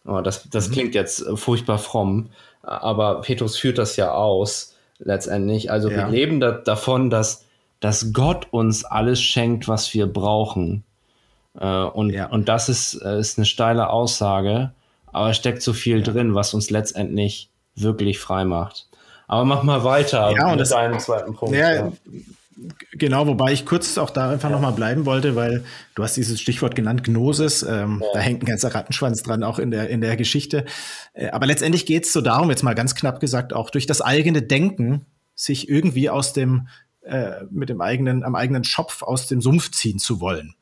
Oh, 0.08 0.22
das 0.22 0.50
das 0.50 0.70
mhm. 0.70 0.74
klingt 0.74 0.96
jetzt 0.96 1.26
äh, 1.26 1.36
furchtbar 1.36 1.78
fromm, 1.78 2.30
aber 2.62 3.22
Petrus 3.22 3.58
führt 3.58 3.78
das 3.78 3.96
ja 3.96 4.12
aus 4.14 4.76
letztendlich. 5.00 5.72
Also 5.72 5.90
ja. 5.90 5.98
wir 5.98 6.08
leben 6.08 6.40
da, 6.40 6.52
davon, 6.52 7.10
dass, 7.10 7.46
dass 7.80 8.14
Gott 8.14 8.48
uns 8.52 8.86
alles 8.86 9.22
schenkt, 9.22 9.68
was 9.68 9.94
wir 9.94 10.08
brauchen. 10.08 10.84
Äh, 11.60 11.66
und, 11.66 12.12
ja. 12.12 12.28
und 12.28 12.50
das 12.50 12.70
ist, 12.70 12.96
äh, 12.96 13.20
ist 13.20 13.38
eine 13.38 13.46
steile 13.46 13.90
Aussage, 13.90 14.72
aber 15.12 15.30
es 15.30 15.38
steckt 15.38 15.62
so 15.62 15.74
viel 15.74 15.98
ja. 15.98 16.04
drin, 16.04 16.36
was 16.36 16.54
uns 16.54 16.70
letztendlich 16.70 17.50
wirklich 17.76 18.20
frei 18.20 18.46
macht. 18.46 18.88
Aber 19.28 19.46
mach 19.46 19.64
mal 19.64 19.84
weiter 19.84 20.32
ja, 20.32 20.52
und 20.52 20.60
das, 20.60 20.70
deinem 20.70 21.00
zweiten 21.00 21.34
Punkt. 21.34 21.56
Ja. 21.56 21.92
Genau, 22.94 23.28
wobei 23.28 23.52
ich 23.52 23.66
kurz 23.66 23.98
auch 23.98 24.10
da 24.10 24.30
einfach 24.30 24.50
ja. 24.50 24.56
nochmal 24.56 24.72
bleiben 24.72 25.06
wollte, 25.06 25.36
weil 25.36 25.66
du 25.94 26.04
hast 26.04 26.16
dieses 26.16 26.40
Stichwort 26.40 26.74
genannt, 26.74 27.04
Gnosis, 27.04 27.64
ähm, 27.64 28.02
ja. 28.02 28.08
da 28.14 28.20
hängt 28.20 28.44
ein 28.44 28.46
ganzer 28.46 28.74
Rattenschwanz 28.74 29.24
dran, 29.24 29.44
auch 29.44 29.60
in 29.60 29.72
der, 29.72 29.90
in 29.90 30.00
der 30.00 30.16
Geschichte. 30.16 30.64
Äh, 31.14 31.30
aber 31.30 31.48
letztendlich 31.48 31.86
geht 31.86 32.06
es 32.06 32.14
so 32.14 32.22
darum, 32.22 32.50
jetzt 32.50 32.64
mal 32.64 32.76
ganz 32.76 32.96
knapp 32.96 33.20
gesagt, 33.20 33.52
auch 33.54 33.72
durch 33.72 33.88
das 33.88 34.02
eigene 34.02 34.42
Denken 34.42 35.06
sich 35.36 35.68
irgendwie 35.68 36.10
aus 36.10 36.32
dem 36.32 36.68
äh, 37.06 37.46
mit 37.52 37.70
dem 37.70 37.82
eigenen, 37.82 38.24
am 38.24 38.36
eigenen 38.36 38.64
Schopf 38.64 39.04
aus 39.04 39.28
dem 39.28 39.42
Sumpf 39.42 39.72
ziehen 39.72 40.00
zu 40.00 40.20
wollen. 40.20 40.56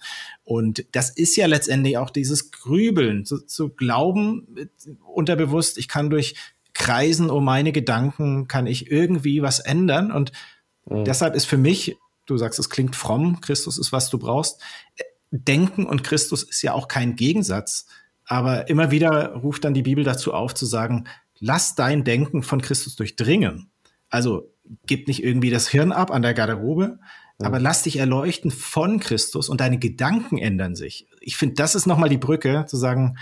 Und 0.44 0.86
das 0.92 1.10
ist 1.10 1.36
ja 1.38 1.46
letztendlich 1.46 1.98
auch 1.98 2.10
dieses 2.10 2.52
Grübeln, 2.52 3.26
zu, 3.26 3.46
zu 3.46 3.70
glauben, 3.70 4.70
unterbewusst, 5.06 5.78
ich 5.78 5.88
kann 5.88 6.10
durch 6.10 6.36
Kreisen 6.74 7.30
um 7.30 7.46
meine 7.46 7.72
Gedanken, 7.72 8.48
kann 8.48 8.68
ich 8.68 8.92
irgendwie 8.92 9.42
was 9.42 9.60
ändern. 9.60 10.12
Und 10.12 10.32
mhm. 10.86 11.06
deshalb 11.06 11.36
ist 11.36 11.46
für 11.46 11.58
mich, 11.58 11.98
du 12.26 12.38
sagst, 12.38 12.60
es 12.60 12.70
klingt 12.70 12.96
fromm, 12.96 13.40
Christus 13.42 13.78
ist, 13.78 13.92
was 13.92 14.10
du 14.10 14.18
brauchst. 14.18 14.62
Denken 15.32 15.86
und 15.86 16.04
Christus 16.04 16.44
ist 16.44 16.62
ja 16.62 16.74
auch 16.74 16.88
kein 16.88 17.16
Gegensatz. 17.16 17.86
Aber 18.26 18.70
immer 18.70 18.92
wieder 18.92 19.34
ruft 19.36 19.64
dann 19.64 19.74
die 19.74 19.82
Bibel 19.82 20.04
dazu 20.04 20.34
auf, 20.34 20.54
zu 20.54 20.66
sagen, 20.66 21.06
lass 21.40 21.76
dein 21.76 22.04
Denken 22.04 22.44
von 22.44 22.62
Christus 22.62 22.96
durchdringen. 22.96 23.70
Also 24.10 24.53
gib 24.86 25.08
nicht 25.08 25.24
irgendwie 25.24 25.50
das 25.50 25.68
Hirn 25.68 25.92
ab 25.92 26.12
an 26.12 26.22
der 26.22 26.34
Garderobe, 26.34 27.00
ja. 27.40 27.48
aber 27.48 27.60
lass 27.60 27.84
dich 27.84 27.98
erleuchten 27.98 28.52
von 28.52 29.00
Christus 29.00 29.50
und 29.50 29.62
deine 29.62 29.80
Gedanken 29.80 30.38
ändern 30.38 30.76
sich. 30.76 31.08
Ich 31.20 31.38
finde, 31.38 31.56
das 31.56 31.76
ist 31.76 31.86
nochmal 31.86 32.10
die 32.10 32.18
Brücke, 32.18 32.66
zu 32.68 32.78
sagen, 32.78 33.18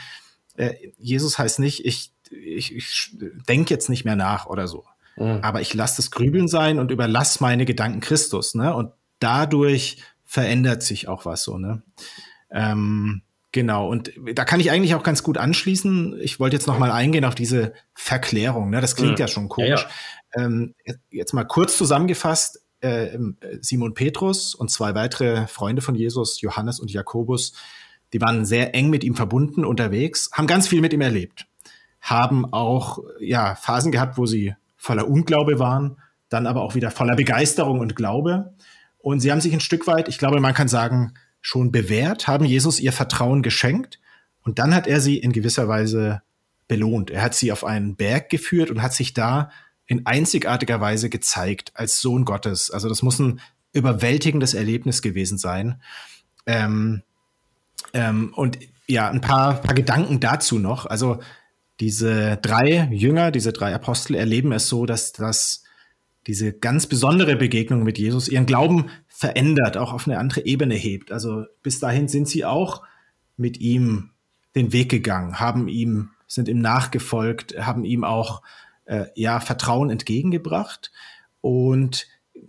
äh, 0.55 0.73
Jesus 0.97 1.37
heißt 1.39 1.59
nicht, 1.59 1.85
ich, 1.85 2.13
ich, 2.29 2.75
ich 2.75 3.15
denke 3.47 3.73
jetzt 3.73 3.89
nicht 3.89 4.05
mehr 4.05 4.15
nach 4.15 4.45
oder 4.45 4.67
so. 4.67 4.85
Ja. 5.17 5.39
Aber 5.43 5.61
ich 5.61 5.73
lasse 5.73 5.97
das 5.97 6.11
Grübeln 6.11 6.47
sein 6.47 6.79
und 6.79 6.91
überlasse 6.91 7.39
meine 7.41 7.65
Gedanken 7.65 7.99
Christus, 7.99 8.55
ne? 8.55 8.73
Und 8.73 8.91
dadurch 9.19 9.97
verändert 10.25 10.83
sich 10.83 11.07
auch 11.07 11.25
was 11.25 11.43
so, 11.43 11.57
ne? 11.57 11.83
Ähm, 12.49 13.23
Genau, 13.53 13.89
und 13.89 14.13
da 14.33 14.45
kann 14.45 14.61
ich 14.61 14.71
eigentlich 14.71 14.95
auch 14.95 15.03
ganz 15.03 15.23
gut 15.23 15.37
anschließen. 15.37 16.17
Ich 16.21 16.39
wollte 16.39 16.55
jetzt 16.55 16.67
noch 16.67 16.79
mal 16.79 16.89
eingehen 16.89 17.25
auf 17.25 17.35
diese 17.35 17.73
Verklärung. 17.93 18.69
Ne? 18.69 18.79
Das 18.79 18.95
klingt 18.95 19.19
ja, 19.19 19.25
ja 19.25 19.27
schon 19.27 19.49
komisch. 19.49 19.81
Ja. 19.81 19.89
Ähm, 20.35 20.75
jetzt 21.09 21.33
mal 21.33 21.43
kurz 21.43 21.77
zusammengefasst, 21.77 22.61
äh, 22.81 23.17
Simon 23.61 23.93
Petrus 23.93 24.55
und 24.55 24.71
zwei 24.71 24.95
weitere 24.95 25.47
Freunde 25.47 25.81
von 25.81 25.95
Jesus, 25.95 26.41
Johannes 26.41 26.79
und 26.79 26.91
Jakobus, 26.91 27.53
die 28.13 28.21
waren 28.21 28.45
sehr 28.45 28.75
eng 28.75 28.89
mit 28.89 29.03
ihm 29.03 29.15
verbunden 29.15 29.63
unterwegs, 29.63 30.29
haben 30.33 30.47
ganz 30.47 30.67
viel 30.67 30.81
mit 30.81 30.93
ihm 30.93 31.01
erlebt, 31.01 31.47
haben 32.01 32.51
auch 32.51 32.99
ja 33.19 33.55
Phasen 33.55 33.91
gehabt, 33.91 34.17
wo 34.17 34.25
sie 34.25 34.55
voller 34.77 35.07
Unglaube 35.07 35.59
waren, 35.59 35.97
dann 36.29 36.47
aber 36.47 36.61
auch 36.61 36.75
wieder 36.75 36.91
voller 36.91 37.15
Begeisterung 37.15 37.79
und 37.79 37.95
Glaube. 37.95 38.53
Und 38.97 39.19
sie 39.19 39.31
haben 39.31 39.41
sich 39.41 39.53
ein 39.53 39.59
Stück 39.59 39.87
weit, 39.87 40.07
ich 40.07 40.17
glaube, 40.17 40.39
man 40.39 40.53
kann 40.53 40.67
sagen, 40.67 41.13
schon 41.41 41.71
bewährt, 41.71 42.27
haben 42.27 42.45
Jesus 42.45 42.79
ihr 42.79 42.93
Vertrauen 42.93 43.41
geschenkt 43.41 43.99
und 44.43 44.59
dann 44.59 44.75
hat 44.75 44.87
er 44.87 45.01
sie 45.01 45.17
in 45.17 45.31
gewisser 45.31 45.67
Weise 45.67 46.21
belohnt. 46.67 47.09
Er 47.09 47.21
hat 47.21 47.35
sie 47.35 47.51
auf 47.51 47.63
einen 47.63 47.95
Berg 47.95 48.29
geführt 48.29 48.69
und 48.69 48.81
hat 48.81 48.93
sich 48.93 49.13
da 49.13 49.49
in 49.91 50.05
einzigartiger 50.05 50.79
Weise 50.79 51.09
gezeigt 51.09 51.73
als 51.73 51.99
Sohn 51.99 52.23
Gottes. 52.23 52.71
Also 52.71 52.87
das 52.87 53.01
muss 53.01 53.19
ein 53.19 53.41
überwältigendes 53.73 54.53
Erlebnis 54.53 55.01
gewesen 55.01 55.37
sein. 55.37 55.81
Ähm, 56.45 57.01
ähm, 57.91 58.31
und 58.33 58.57
ja, 58.87 59.09
ein 59.09 59.19
paar, 59.19 59.55
paar 59.55 59.75
Gedanken 59.75 60.21
dazu 60.21 60.59
noch. 60.59 60.85
Also 60.85 61.19
diese 61.81 62.37
drei 62.37 62.87
Jünger, 62.89 63.31
diese 63.31 63.51
drei 63.51 63.75
Apostel 63.75 64.15
erleben 64.15 64.53
es 64.53 64.69
so, 64.69 64.85
dass 64.85 65.11
das 65.11 65.65
diese 66.25 66.53
ganz 66.53 66.87
besondere 66.87 67.35
Begegnung 67.35 67.83
mit 67.83 67.99
Jesus 67.99 68.29
ihren 68.29 68.45
Glauben 68.45 68.91
verändert, 69.09 69.75
auch 69.75 69.91
auf 69.91 70.07
eine 70.07 70.19
andere 70.19 70.45
Ebene 70.45 70.75
hebt. 70.75 71.11
Also 71.11 71.43
bis 71.63 71.81
dahin 71.81 72.07
sind 72.07 72.29
sie 72.29 72.45
auch 72.45 72.81
mit 73.35 73.59
ihm 73.59 74.11
den 74.55 74.71
Weg 74.71 74.87
gegangen, 74.87 75.41
haben 75.41 75.67
ihm, 75.67 76.11
sind 76.27 76.47
ihm 76.47 76.61
nachgefolgt, 76.61 77.59
haben 77.59 77.83
ihm 77.83 78.05
auch 78.05 78.41
äh, 78.91 79.05
ja 79.15 79.39
Vertrauen 79.39 79.89
entgegengebracht 79.89 80.91
und 81.39 82.07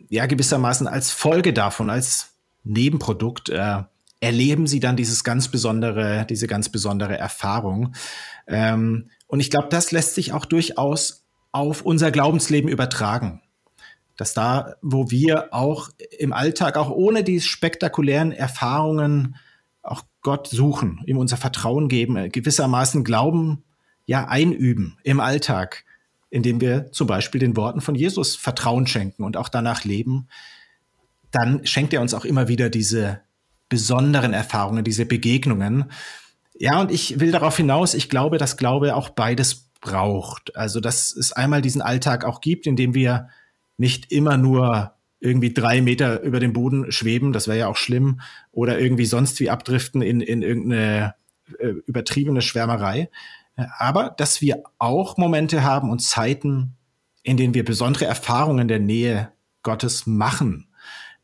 ja 0.09 0.27
gewissermaßen 0.27 0.87
als 0.89 1.11
Folge 1.11 1.53
davon, 1.53 1.89
als 1.89 2.35
Nebenprodukt 2.65 3.49
äh, 3.49 3.83
erleben 4.21 4.67
sie 4.67 4.81
dann 4.81 4.97
dieses 4.97 5.25
ganz 5.25 5.49
besondere, 5.49 6.27
diese 6.29 6.47
ganz 6.47 6.69
besondere 6.69 7.17
Erfahrung. 7.17 7.95
Ähm, 8.47 9.11
und 9.27 9.41
ich 9.41 9.51
glaube, 9.51 9.69
das 9.71 9.93
lässt 9.93 10.15
sich 10.15 10.33
auch 10.33 10.45
durchaus 10.45 11.25
auf 11.53 11.83
unser 11.83 12.11
Glaubensleben 12.11 12.69
übertragen. 12.69 13.41
Dass 14.17 14.35
da, 14.35 14.75
wo 14.83 15.11
wir 15.11 15.53
auch 15.55 15.89
im 16.19 16.33
Alltag, 16.33 16.77
auch 16.77 16.91
ohne 16.91 17.25
die 17.25 17.41
spektakulären 17.41 18.31
Erfahrungen, 18.31 19.37
auch 19.83 20.03
Gott 20.21 20.47
suchen, 20.47 21.03
ihm 21.07 21.19
unser 21.19 21.37
Vertrauen 21.37 21.89
geben, 21.89 22.17
äh, 22.17 22.29
gewissermaßen 22.29 23.03
Glauben 23.05 23.65
ja 24.07 24.29
einüben 24.29 24.99
im 25.03 25.19
Alltag, 25.21 25.85
indem 26.33 26.63
wir 26.63 26.91
zum 26.93 27.07
Beispiel 27.07 27.39
den 27.39 27.57
Worten 27.59 27.83
von 27.83 27.95
Jesus 27.95 28.37
Vertrauen 28.37 28.87
schenken 28.87 29.23
und 29.23 29.37
auch 29.37 29.51
danach 29.51 29.85
leben, 29.85 30.29
dann 31.31 31.67
schenkt 31.67 31.93
er 31.93 32.01
uns 32.01 32.15
auch 32.15 32.25
immer 32.25 32.49
wieder 32.49 32.71
diese 32.71 33.21
besonderen 33.69 34.33
Erfahrungen, 34.33 34.83
diese 34.83 35.05
Begegnungen. 35.05 35.91
Ja, 36.55 36.81
und 36.81 36.91
ich 36.91 37.21
will 37.21 37.33
darauf 37.33 37.59
hinaus, 37.59 37.93
ich 37.93 38.09
glaube, 38.09 38.39
dass 38.39 38.57
Glaube 38.57 38.97
auch 38.97 39.11
beides 39.11 39.69
braucht. 39.83 40.57
Also, 40.57 40.81
dass 40.81 41.15
es 41.15 41.33
einmal 41.33 41.61
diesen 41.61 41.83
Alltag 41.83 42.25
auch 42.25 42.41
gibt, 42.41 42.67
in 42.67 42.77
dem 42.77 42.95
wir 42.95 43.29
nicht 43.77 44.11
immer 44.11 44.39
nur 44.39 44.93
irgendwie 45.21 45.53
drei 45.53 45.83
Meter 45.83 46.23
über 46.23 46.41
dem 46.41 46.55
Boden 46.55 46.91
schweben, 46.93 47.35
das 47.35 47.47
wäre 47.47 47.59
ja 47.59 47.69
auch 47.69 47.77
schlimm, 47.77 48.23
oder 48.53 48.79
irgendwie 48.79 49.07
sonst 49.07 49.39
wie 49.39 49.51
abdriften 49.51 50.01
in, 50.01 50.23
in 50.23 50.41
irgendeine 50.41 51.15
äh, 51.59 51.75
übertriebene 51.87 52.41
Schwärmerei. 52.41 53.11
Aber 53.57 54.11
dass 54.11 54.41
wir 54.41 54.63
auch 54.79 55.17
Momente 55.17 55.63
haben 55.63 55.91
und 55.91 56.01
Zeiten, 56.01 56.77
in 57.23 57.37
denen 57.37 57.55
wir 57.55 57.65
besondere 57.65 58.07
Erfahrungen 58.07 58.69
der 58.69 58.81
Nähe 58.81 59.33
Gottes 59.63 60.07
machen. 60.07 60.69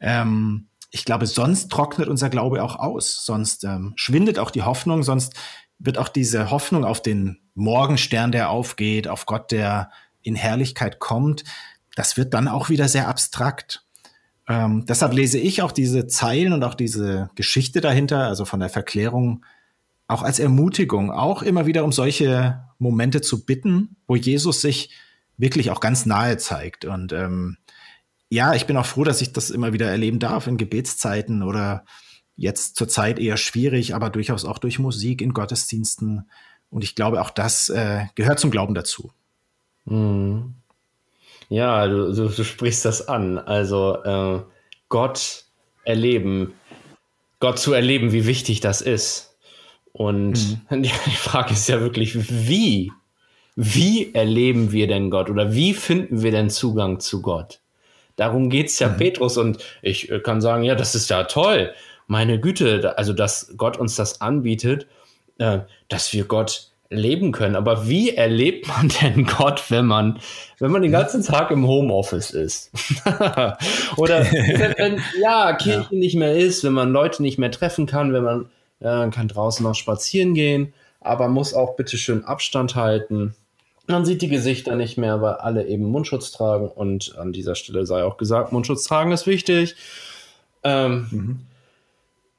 Ähm, 0.00 0.68
ich 0.90 1.04
glaube, 1.04 1.26
sonst 1.26 1.70
trocknet 1.70 2.08
unser 2.08 2.30
Glaube 2.30 2.62
auch 2.62 2.76
aus, 2.76 3.24
sonst 3.24 3.64
ähm, 3.64 3.92
schwindet 3.96 4.38
auch 4.38 4.50
die 4.50 4.62
Hoffnung, 4.62 5.02
sonst 5.02 5.34
wird 5.78 5.98
auch 5.98 6.08
diese 6.08 6.50
Hoffnung 6.50 6.84
auf 6.84 7.02
den 7.02 7.40
Morgenstern, 7.54 8.32
der 8.32 8.50
aufgeht, 8.50 9.08
auf 9.08 9.26
Gott, 9.26 9.50
der 9.50 9.90
in 10.22 10.34
Herrlichkeit 10.34 10.98
kommt, 10.98 11.44
das 11.94 12.16
wird 12.16 12.34
dann 12.34 12.48
auch 12.48 12.68
wieder 12.68 12.88
sehr 12.88 13.08
abstrakt. 13.08 13.84
Ähm, 14.48 14.86
deshalb 14.86 15.12
lese 15.12 15.38
ich 15.38 15.62
auch 15.62 15.72
diese 15.72 16.06
Zeilen 16.06 16.52
und 16.52 16.64
auch 16.64 16.74
diese 16.74 17.30
Geschichte 17.34 17.80
dahinter, 17.80 18.26
also 18.26 18.44
von 18.44 18.60
der 18.60 18.68
Verklärung, 18.68 19.44
auch 20.08 20.22
als 20.22 20.38
Ermutigung, 20.38 21.12
auch 21.12 21.42
immer 21.42 21.66
wieder 21.66 21.84
um 21.84 21.92
solche 21.92 22.64
Momente 22.78 23.20
zu 23.20 23.44
bitten, 23.44 23.96
wo 24.06 24.16
Jesus 24.16 24.62
sich 24.62 24.90
wirklich 25.36 25.70
auch 25.70 25.80
ganz 25.80 26.06
nahe 26.06 26.38
zeigt. 26.38 26.86
Und 26.86 27.12
ähm, 27.12 27.58
ja, 28.30 28.54
ich 28.54 28.66
bin 28.66 28.76
auch 28.76 28.86
froh, 28.86 29.04
dass 29.04 29.20
ich 29.20 29.32
das 29.32 29.50
immer 29.50 29.72
wieder 29.72 29.88
erleben 29.88 30.18
darf 30.18 30.46
in 30.46 30.56
Gebetszeiten 30.56 31.42
oder 31.42 31.84
jetzt 32.36 32.76
zur 32.76 32.88
Zeit 32.88 33.18
eher 33.18 33.36
schwierig, 33.36 33.94
aber 33.94 34.10
durchaus 34.10 34.44
auch 34.44 34.58
durch 34.58 34.78
Musik 34.78 35.20
in 35.20 35.34
Gottesdiensten. 35.34 36.28
Und 36.70 36.84
ich 36.84 36.94
glaube, 36.94 37.20
auch 37.20 37.30
das 37.30 37.68
äh, 37.68 38.06
gehört 38.14 38.38
zum 38.38 38.50
Glauben 38.50 38.74
dazu. 38.74 39.12
Mhm. 39.84 40.54
Ja, 41.50 41.86
du, 41.86 42.12
du, 42.14 42.28
du, 42.28 42.44
sprichst 42.44 42.84
das 42.84 43.08
an. 43.08 43.38
Also 43.38 44.02
äh, 44.04 44.42
Gott 44.88 45.44
erleben, 45.84 46.52
Gott 47.40 47.58
zu 47.58 47.72
erleben, 47.72 48.12
wie 48.12 48.26
wichtig 48.26 48.60
das 48.60 48.82
ist. 48.82 49.27
Und 49.98 50.60
mhm. 50.70 50.82
die 50.84 50.88
Frage 50.88 51.54
ist 51.54 51.68
ja 51.68 51.80
wirklich, 51.80 52.14
wie? 52.46 52.92
Wie 53.56 54.14
erleben 54.14 54.70
wir 54.70 54.86
denn 54.86 55.10
Gott 55.10 55.28
oder 55.28 55.52
wie 55.54 55.74
finden 55.74 56.22
wir 56.22 56.30
denn 56.30 56.50
Zugang 56.50 57.00
zu 57.00 57.20
Gott? 57.20 57.60
Darum 58.14 58.48
geht's 58.48 58.78
ja 58.78 58.90
mhm. 58.90 58.96
Petrus 58.96 59.36
und 59.36 59.58
ich 59.82 60.08
äh, 60.08 60.20
kann 60.20 60.40
sagen, 60.40 60.62
ja, 60.62 60.76
das 60.76 60.94
ist 60.94 61.10
ja 61.10 61.24
toll. 61.24 61.72
Meine 62.06 62.38
Güte, 62.38 62.96
also 62.96 63.12
dass 63.12 63.52
Gott 63.56 63.76
uns 63.76 63.96
das 63.96 64.20
anbietet, 64.20 64.86
äh, 65.38 65.60
dass 65.88 66.12
wir 66.12 66.26
Gott 66.26 66.70
leben 66.90 67.32
können. 67.32 67.56
Aber 67.56 67.88
wie 67.88 68.14
erlebt 68.14 68.68
man 68.68 68.92
denn 69.02 69.26
Gott, 69.26 69.68
wenn 69.68 69.86
man, 69.86 70.20
wenn 70.60 70.70
man 70.70 70.82
den 70.82 70.92
ganzen 70.92 71.24
Tag 71.24 71.50
im 71.50 71.66
Homeoffice 71.66 72.30
ist? 72.30 72.70
Oder 73.96 74.24
wenn, 74.30 74.74
wenn, 74.78 75.02
ja, 75.20 75.54
Kirche 75.54 75.88
ja. 75.90 75.98
nicht 75.98 76.14
mehr 76.14 76.36
ist, 76.36 76.62
wenn 76.62 76.72
man 76.72 76.92
Leute 76.92 77.20
nicht 77.20 77.38
mehr 77.38 77.50
treffen 77.50 77.86
kann, 77.86 78.12
wenn 78.12 78.22
man 78.22 78.48
äh, 78.80 79.08
kann 79.10 79.28
draußen 79.28 79.64
noch 79.64 79.74
spazieren 79.74 80.34
gehen, 80.34 80.72
aber 81.00 81.28
muss 81.28 81.54
auch 81.54 81.76
bitte 81.76 81.96
schön 81.96 82.24
Abstand 82.24 82.74
halten. 82.74 83.34
Man 83.86 84.04
sieht 84.04 84.20
die 84.20 84.28
Gesichter 84.28 84.76
nicht 84.76 84.98
mehr, 84.98 85.22
weil 85.22 85.34
alle 85.34 85.66
eben 85.66 85.84
Mundschutz 85.84 86.30
tragen. 86.30 86.68
Und 86.68 87.16
an 87.16 87.32
dieser 87.32 87.54
Stelle 87.54 87.86
sei 87.86 88.04
auch 88.04 88.18
gesagt, 88.18 88.52
Mundschutz 88.52 88.84
tragen 88.84 89.12
ist 89.12 89.26
wichtig. 89.26 89.76
Ähm, 90.62 91.08
mhm. 91.10 91.40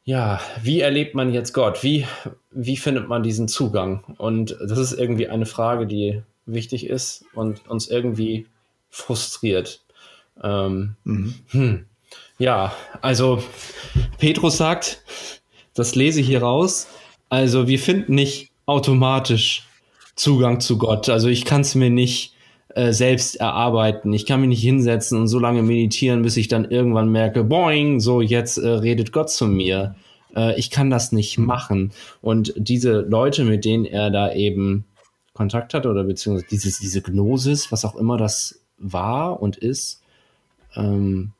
Ja, 0.03 0.39
wie 0.62 0.79
erlebt 0.79 1.15
man 1.15 1.34
jetzt 1.34 1.53
Gott? 1.53 1.84
Wie, 1.84 2.05
wie 2.51 2.77
findet 2.77 3.08
man 3.08 3.24
diesen 3.24 3.48
Zugang? 3.48 4.03
Und 4.17 4.58
das 4.60 4.77
ist 4.77 4.93
irgendwie 4.93 5.27
eine 5.27 5.46
Frage, 5.46 5.88
die 5.88 6.22
wichtig 6.46 6.88
ist 6.88 7.25
und 7.34 7.67
uns 7.67 7.88
irgendwie 7.88 8.48
frustriert. 8.89 9.81
Ähm, 10.41 10.96
mhm. 11.03 11.36
hm. 11.50 11.86
Ja, 12.38 12.74
also 13.01 13.43
Petrus 14.17 14.58
sagt, 14.58 15.03
das 15.79 15.95
lese 15.95 16.21
ich 16.21 16.27
hier 16.27 16.41
raus. 16.41 16.88
Also 17.29 17.67
wir 17.67 17.79
finden 17.79 18.15
nicht 18.15 18.51
automatisch 18.65 19.63
Zugang 20.15 20.59
zu 20.59 20.77
Gott. 20.77 21.09
Also 21.09 21.27
ich 21.29 21.45
kann 21.45 21.62
es 21.62 21.75
mir 21.75 21.89
nicht 21.89 22.33
äh, 22.75 22.91
selbst 22.91 23.38
erarbeiten. 23.38 24.13
Ich 24.13 24.25
kann 24.25 24.41
mich 24.41 24.50
nicht 24.50 24.62
hinsetzen 24.62 25.17
und 25.17 25.27
so 25.27 25.39
lange 25.39 25.63
meditieren, 25.63 26.21
bis 26.21 26.38
ich 26.38 26.48
dann 26.48 26.69
irgendwann 26.69 27.09
merke, 27.09 27.43
boing, 27.43 28.00
so 28.00 28.21
jetzt 28.21 28.57
äh, 28.57 28.67
redet 28.67 29.12
Gott 29.12 29.29
zu 29.29 29.48
mir. 29.48 29.95
Äh, 30.36 30.59
ich 30.59 30.69
kann 30.69 30.89
das 30.89 31.12
nicht 31.12 31.38
machen. 31.38 31.91
Und 32.21 32.53
diese 32.57 33.01
Leute, 33.01 33.43
mit 33.45 33.65
denen 33.65 33.86
er 33.86 34.12
da 34.12 34.33
eben 34.33 34.86
Kontakt 35.33 35.74
hat 35.74 35.86
oder 35.86 36.03
beziehungsweise 36.03 36.48
dieses, 36.51 36.79
diese 36.79 37.01
Gnosis, 37.01 37.71
was 37.71 37.86
auch 37.86 37.95
immer 37.95 38.17
das 38.17 38.59
war 38.77 39.41
und 39.41 39.57
ist, 39.57 40.01
ähm, 40.75 41.31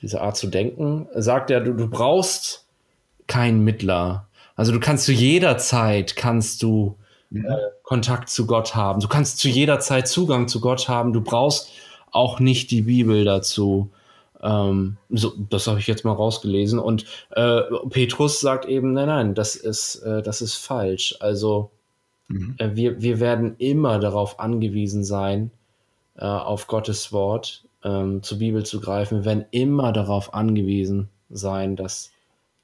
diese 0.00 0.20
Art 0.20 0.36
zu 0.36 0.46
denken, 0.46 1.08
sagt 1.14 1.50
er, 1.50 1.60
du, 1.60 1.74
du 1.74 1.88
brauchst 1.88 2.66
keinen 3.26 3.64
Mittler. 3.64 4.28
Also 4.56 4.72
du 4.72 4.80
kannst 4.80 5.04
zu 5.04 5.12
jeder 5.12 5.58
Zeit, 5.58 6.16
kannst 6.16 6.62
du 6.62 6.96
äh, 7.34 7.40
Kontakt 7.82 8.28
zu 8.28 8.46
Gott 8.46 8.74
haben. 8.74 9.00
Du 9.00 9.08
kannst 9.08 9.38
zu 9.38 9.48
jeder 9.48 9.80
Zeit 9.80 10.08
Zugang 10.08 10.48
zu 10.48 10.60
Gott 10.60 10.88
haben. 10.88 11.12
Du 11.12 11.20
brauchst 11.20 11.70
auch 12.10 12.40
nicht 12.40 12.70
die 12.70 12.82
Bibel 12.82 13.24
dazu. 13.24 13.90
Ähm, 14.42 14.96
so, 15.08 15.32
das 15.50 15.66
habe 15.66 15.78
ich 15.78 15.86
jetzt 15.86 16.04
mal 16.04 16.12
rausgelesen. 16.12 16.78
Und 16.78 17.06
äh, 17.30 17.62
Petrus 17.90 18.40
sagt 18.40 18.66
eben, 18.66 18.92
nein, 18.92 19.06
nein, 19.06 19.34
das 19.34 19.56
ist, 19.56 19.96
äh, 19.96 20.22
das 20.22 20.42
ist 20.42 20.56
falsch. 20.56 21.14
Also 21.20 21.70
mhm. 22.28 22.54
äh, 22.58 22.70
wir, 22.74 23.00
wir 23.00 23.20
werden 23.20 23.56
immer 23.58 23.98
darauf 23.98 24.40
angewiesen 24.40 25.04
sein, 25.04 25.50
äh, 26.16 26.24
auf 26.24 26.66
Gottes 26.66 27.12
Wort 27.12 27.64
ähm, 27.84 28.22
zur 28.22 28.38
Bibel 28.38 28.64
zu 28.64 28.80
greifen. 28.80 29.18
Wir 29.18 29.24
werden 29.24 29.44
immer 29.50 29.92
darauf 29.92 30.34
angewiesen 30.34 31.08
sein, 31.30 31.76
dass, 31.76 32.11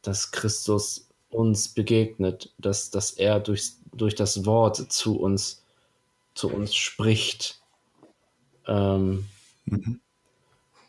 dass 0.09 0.31
Christus 0.31 1.07
uns 1.29 1.69
begegnet, 1.69 2.51
dass, 2.57 2.91
dass 2.91 3.11
er 3.11 3.41
durch, 3.41 3.73
durch 3.95 4.15
das 4.15 4.47
Wort 4.47 4.91
zu 4.91 5.21
uns, 5.21 5.63
zu 6.35 6.51
uns 6.51 6.75
spricht. 6.75 7.61
Ähm, 8.67 9.27
mhm. 9.67 10.01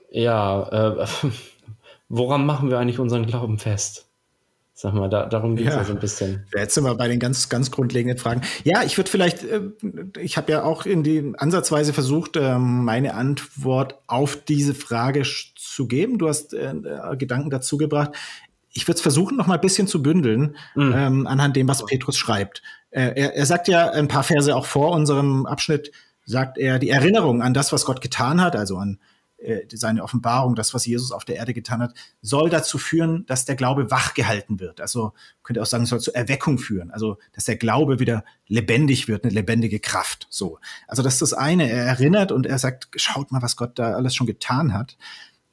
Ja, 0.10 1.02
äh, 1.02 1.08
woran 2.10 2.46
machen 2.46 2.70
wir 2.70 2.80
eigentlich 2.80 3.00
unseren 3.00 3.26
Glauben 3.26 3.60
fest? 3.60 4.06
Sag 4.74 4.94
mal, 4.94 5.10
da, 5.10 5.26
darum 5.26 5.58
geht 5.58 5.68
es 5.68 5.74
ja. 5.74 5.84
so 5.84 5.92
ein 5.92 6.00
bisschen. 6.00 6.46
Jetzt 6.56 6.76
sind 6.76 6.86
wir 6.86 6.96
bei 6.96 7.10
den 7.10 7.20
ganz, 7.20 7.50
ganz 7.50 7.70
grundlegenden 7.70 8.18
Fragen. 8.18 8.44
Ja, 8.64 8.84
ich 8.84 8.96
würde 8.96 9.12
vielleicht, 9.12 9.44
äh, 9.44 9.64
ich 10.18 10.38
habe 10.38 10.54
ja 10.54 10.64
auch 10.64 10.86
in 10.86 11.04
die 11.04 11.34
Ansatzweise 11.38 11.92
versucht, 11.92 12.38
ähm, 12.38 12.86
meine 12.86 13.16
Antwort 13.16 14.00
auf 14.08 14.38
diese 14.38 14.74
Frage 14.74 15.24
zu 15.24 15.88
geben. 15.88 16.18
Du 16.18 16.30
hast 16.30 16.54
äh, 16.54 16.74
Gedanken 17.18 17.50
dazu 17.50 17.76
gebracht. 17.76 18.12
Ich 18.80 18.88
würde 18.88 18.96
es 18.96 19.02
versuchen, 19.02 19.36
noch 19.36 19.46
mal 19.46 19.56
ein 19.56 19.62
bisschen 19.62 19.88
zu 19.88 20.02
bündeln 20.02 20.56
mhm. 20.74 20.94
ähm, 20.96 21.28
anhand 21.28 21.58
dem, 21.58 21.68
was 21.68 21.86
Petrus 21.86 22.16
schreibt. 22.16 22.62
Äh, 22.92 23.12
er, 23.14 23.36
er 23.36 23.46
sagt 23.46 23.68
ja 23.68 23.90
ein 23.92 24.08
paar 24.08 24.24
Verse 24.24 24.56
auch 24.56 24.66
vor 24.66 24.92
unserem 24.92 25.46
Abschnitt, 25.46 25.92
sagt 26.24 26.58
er 26.58 26.80
die 26.80 26.90
Erinnerung 26.90 27.42
an 27.42 27.54
das, 27.54 27.74
was 27.74 27.84
Gott 27.84 28.00
getan 28.00 28.40
hat, 28.40 28.56
also 28.56 28.78
an 28.78 29.00
äh, 29.40 29.66
seine 29.74 30.04
Offenbarung, 30.04 30.56
das, 30.56 30.74
was 30.74 30.86
Jesus 30.86 31.12
auf 31.12 31.26
der 31.26 31.36
Erde 31.36 31.54
getan 31.54 31.82
hat, 31.82 31.94
soll 32.22 32.50
dazu 32.50 32.78
führen, 32.78 33.26
dass 33.26 33.44
der 33.44 33.56
Glaube 33.56 33.92
wachgehalten 33.92 34.62
wird. 34.62 34.80
Also 34.80 35.14
könnte 35.44 35.62
auch 35.62 35.66
sagen, 35.66 35.86
soll 35.86 36.00
zur 36.00 36.16
Erweckung 36.16 36.58
führen. 36.58 36.92
Also, 36.92 37.18
dass 37.34 37.46
der 37.46 37.58
Glaube 37.58 38.00
wieder 38.00 38.24
lebendig 38.48 39.08
wird, 39.08 39.24
eine 39.26 39.34
lebendige 39.34 39.80
Kraft. 39.80 40.28
So. 40.30 40.60
Also, 40.88 41.04
das 41.04 41.14
ist 41.14 41.22
das 41.22 41.34
eine. 41.34 41.70
Er 41.70 41.86
erinnert 41.86 42.32
und 42.32 42.46
er 42.46 42.60
sagt, 42.60 42.90
schaut 42.96 43.32
mal, 43.32 43.42
was 43.42 43.56
Gott 43.56 43.78
da 43.78 43.94
alles 43.94 44.16
schon 44.16 44.28
getan 44.28 44.74
hat. 44.74 44.98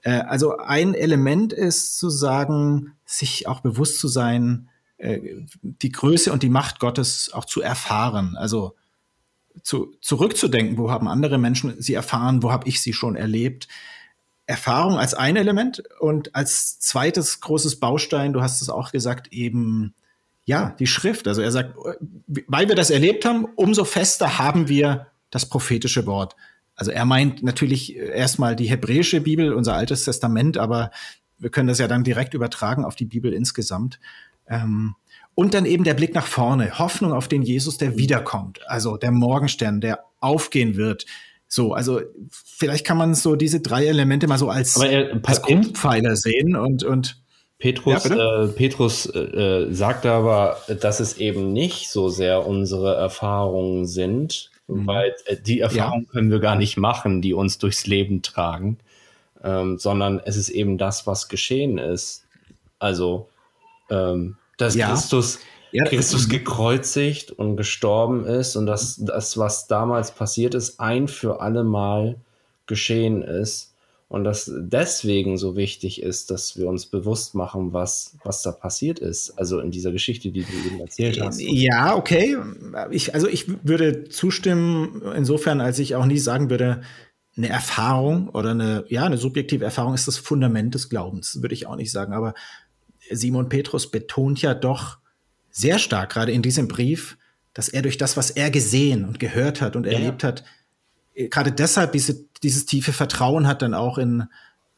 Äh, 0.06 0.22
also, 0.28 0.56
ein 0.58 0.94
Element 0.94 1.52
ist 1.52 1.98
zu 1.98 2.10
sagen, 2.10 2.92
sich 3.04 3.48
auch 3.48 3.60
bewusst 3.60 3.98
zu 3.98 4.06
sein, 4.06 4.68
äh, 4.98 5.20
die 5.62 5.90
Größe 5.90 6.32
und 6.32 6.44
die 6.44 6.48
Macht 6.48 6.78
Gottes 6.78 7.32
auch 7.32 7.44
zu 7.44 7.60
erfahren. 7.60 8.36
Also, 8.36 8.76
zu, 9.62 9.96
zurückzudenken, 10.00 10.78
wo 10.78 10.92
haben 10.92 11.08
andere 11.08 11.38
Menschen 11.38 11.82
sie 11.82 11.94
erfahren, 11.94 12.44
wo 12.44 12.52
habe 12.52 12.68
ich 12.68 12.80
sie 12.80 12.92
schon 12.92 13.16
erlebt. 13.16 13.66
Erfahrung 14.46 14.96
als 14.96 15.14
ein 15.14 15.34
Element 15.34 15.82
und 15.98 16.36
als 16.36 16.78
zweites 16.78 17.40
großes 17.40 17.80
Baustein, 17.80 18.32
du 18.32 18.42
hast 18.42 18.62
es 18.62 18.68
auch 18.68 18.92
gesagt, 18.92 19.32
eben 19.32 19.92
ja, 20.44 20.76
die 20.78 20.86
Schrift. 20.86 21.26
Also 21.26 21.42
er 21.42 21.50
sagt, 21.50 21.74
weil 22.46 22.68
wir 22.68 22.76
das 22.76 22.90
erlebt 22.90 23.24
haben, 23.24 23.46
umso 23.56 23.84
fester 23.84 24.38
haben 24.38 24.68
wir 24.68 25.08
das 25.30 25.48
prophetische 25.48 26.06
Wort. 26.06 26.36
Also 26.76 26.90
er 26.90 27.04
meint 27.04 27.42
natürlich 27.42 27.96
erstmal 27.96 28.54
die 28.54 28.66
hebräische 28.66 29.20
Bibel, 29.20 29.52
unser 29.52 29.74
altes 29.74 30.04
Testament, 30.04 30.58
aber 30.58 30.90
wir 31.38 31.50
können 31.50 31.68
das 31.68 31.78
ja 31.78 31.88
dann 31.88 32.04
direkt 32.04 32.34
übertragen 32.34 32.84
auf 32.84 32.94
die 32.96 33.06
Bibel 33.06 33.32
insgesamt. 33.32 33.98
Ähm, 34.48 34.94
und 35.34 35.52
dann 35.54 35.66
eben 35.66 35.84
der 35.84 35.94
Blick 35.94 36.14
nach 36.14 36.26
vorne, 36.26 36.78
Hoffnung 36.78 37.12
auf 37.12 37.28
den 37.28 37.42
Jesus, 37.42 37.76
der 37.78 37.98
wiederkommt, 37.98 38.60
also 38.68 38.96
der 38.96 39.10
Morgenstern, 39.10 39.80
der 39.80 40.04
aufgehen 40.20 40.76
wird. 40.76 41.04
So, 41.48 41.74
also 41.74 42.00
vielleicht 42.30 42.86
kann 42.86 42.96
man 42.96 43.14
so 43.14 43.36
diese 43.36 43.60
drei 43.60 43.86
Elemente 43.86 44.26
mal 44.26 44.38
so 44.38 44.48
als, 44.48 44.76
er, 44.76 45.20
als 45.24 45.42
Grundpfeiler 45.42 46.16
sehen 46.16 46.56
und, 46.56 46.84
und 46.84 47.20
Petrus, 47.58 48.04
ja, 48.04 48.44
äh, 48.44 48.48
Petrus 48.48 49.06
äh, 49.06 49.18
äh, 49.18 49.72
sagt 49.72 50.04
aber, 50.04 50.58
dass 50.80 51.00
es 51.00 51.16
eben 51.18 51.52
nicht 51.52 51.88
so 51.88 52.08
sehr 52.08 52.46
unsere 52.46 52.94
Erfahrungen 52.96 53.86
sind, 53.86 54.50
mhm. 54.66 54.86
weil 54.86 55.14
äh, 55.26 55.36
die 55.36 55.60
Erfahrungen 55.60 56.04
ja. 56.04 56.12
können 56.12 56.30
wir 56.30 56.40
gar 56.40 56.56
nicht 56.56 56.76
machen, 56.76 57.22
die 57.22 57.34
uns 57.34 57.58
durchs 57.58 57.86
Leben 57.86 58.22
tragen, 58.22 58.78
ähm, 59.42 59.78
sondern 59.78 60.20
es 60.24 60.36
ist 60.36 60.48
eben 60.48 60.78
das, 60.78 61.06
was 61.06 61.28
geschehen 61.28 61.78
ist. 61.78 62.24
Also 62.78 63.28
ähm, 63.90 64.36
dass 64.58 64.74
ja. 64.74 64.88
Christus, 64.88 65.38
ja. 65.72 65.84
Christus 65.84 66.28
gekreuzigt 66.28 67.30
und 67.30 67.56
gestorben 67.56 68.24
ist 68.24 68.56
und 68.56 68.66
dass 68.66 68.96
das, 68.96 69.36
was 69.38 69.66
damals 69.66 70.12
passiert 70.12 70.54
ist, 70.54 70.80
ein 70.80 71.08
für 71.08 71.40
alle 71.40 71.64
Mal 71.64 72.16
geschehen 72.66 73.22
ist. 73.22 73.74
Und 74.08 74.22
dass 74.22 74.50
deswegen 74.54 75.36
so 75.36 75.56
wichtig 75.56 76.00
ist, 76.00 76.30
dass 76.30 76.56
wir 76.56 76.68
uns 76.68 76.86
bewusst 76.86 77.34
machen, 77.34 77.72
was, 77.72 78.16
was 78.22 78.42
da 78.42 78.52
passiert 78.52 79.00
ist. 79.00 79.30
Also 79.36 79.58
in 79.58 79.72
dieser 79.72 79.90
Geschichte, 79.90 80.30
die 80.30 80.44
du 80.44 80.52
eben 80.64 80.80
erzählt 80.80 81.20
hast. 81.20 81.40
Ja, 81.40 81.96
okay. 81.96 82.36
Ich, 82.92 83.14
also 83.14 83.26
ich 83.26 83.46
würde 83.66 84.08
zustimmen, 84.08 85.02
insofern, 85.16 85.60
als 85.60 85.80
ich 85.80 85.96
auch 85.96 86.06
nie 86.06 86.18
sagen 86.18 86.50
würde, 86.50 86.82
eine 87.36 87.48
Erfahrung 87.48 88.28
oder 88.28 88.52
eine, 88.52 88.84
ja, 88.88 89.04
eine 89.04 89.18
subjektive 89.18 89.64
Erfahrung 89.64 89.94
ist 89.94 90.06
das 90.06 90.18
Fundament 90.18 90.74
des 90.74 90.88
Glaubens, 90.88 91.42
würde 91.42 91.54
ich 91.54 91.66
auch 91.66 91.76
nicht 91.76 91.90
sagen. 91.90 92.12
Aber 92.12 92.34
Simon 93.10 93.48
Petrus 93.48 93.90
betont 93.90 94.40
ja 94.40 94.54
doch 94.54 94.98
sehr 95.50 95.78
stark, 95.80 96.10
gerade 96.10 96.32
in 96.32 96.42
diesem 96.42 96.68
Brief, 96.68 97.18
dass 97.54 97.68
er 97.68 97.82
durch 97.82 97.98
das, 97.98 98.16
was 98.16 98.30
er 98.30 98.50
gesehen 98.50 99.04
und 99.04 99.18
gehört 99.18 99.60
hat 99.60 99.74
und 99.74 99.86
erlebt 99.86 100.22
ja. 100.22 100.28
hat, 100.28 100.44
gerade 101.14 101.50
deshalb 101.50 101.92
diese, 101.92 102.25
dieses 102.42 102.66
tiefe 102.66 102.92
Vertrauen 102.92 103.46
hat 103.46 103.62
dann 103.62 103.74
auch 103.74 103.98
in, 103.98 104.24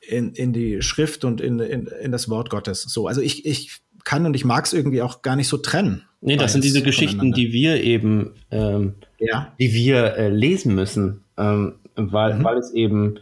in, 0.01 0.33
in 0.33 0.53
die 0.53 0.83
Schrift 0.83 1.25
und 1.25 1.41
in, 1.41 1.61
in, 1.61 1.87
in 1.87 2.13
das 2.13 2.29
Wort 2.29 2.51
Gottes. 2.51 2.83
So, 2.83 3.07
also 3.07 3.21
ich, 3.21 3.47
ich 3.47 3.81
kann 4.05 4.27
und 4.27 4.35
ich 4.35 4.45
mag 4.45 4.65
es 4.65 4.73
irgendwie 4.73 5.03
auch 5.03 5.23
gar 5.23 5.37
nicht 5.37 5.49
so 5.49 5.59
trennen. 5.59 6.05
Nee, 6.21 6.37
das 6.37 6.53
sind 6.53 6.65
diese 6.65 6.83
Geschichten, 6.83 7.33
die 7.33 7.53
wir 7.53 7.83
eben, 7.83 8.35
ähm, 8.51 8.95
ja. 9.19 9.53
die 9.59 9.73
wir 9.73 10.17
äh, 10.17 10.29
lesen 10.29 10.75
müssen, 10.75 11.25
ähm, 11.37 11.75
weil, 11.95 12.35
mhm. 12.35 12.45
weil 12.45 12.59
es 12.59 12.73
eben 12.73 13.21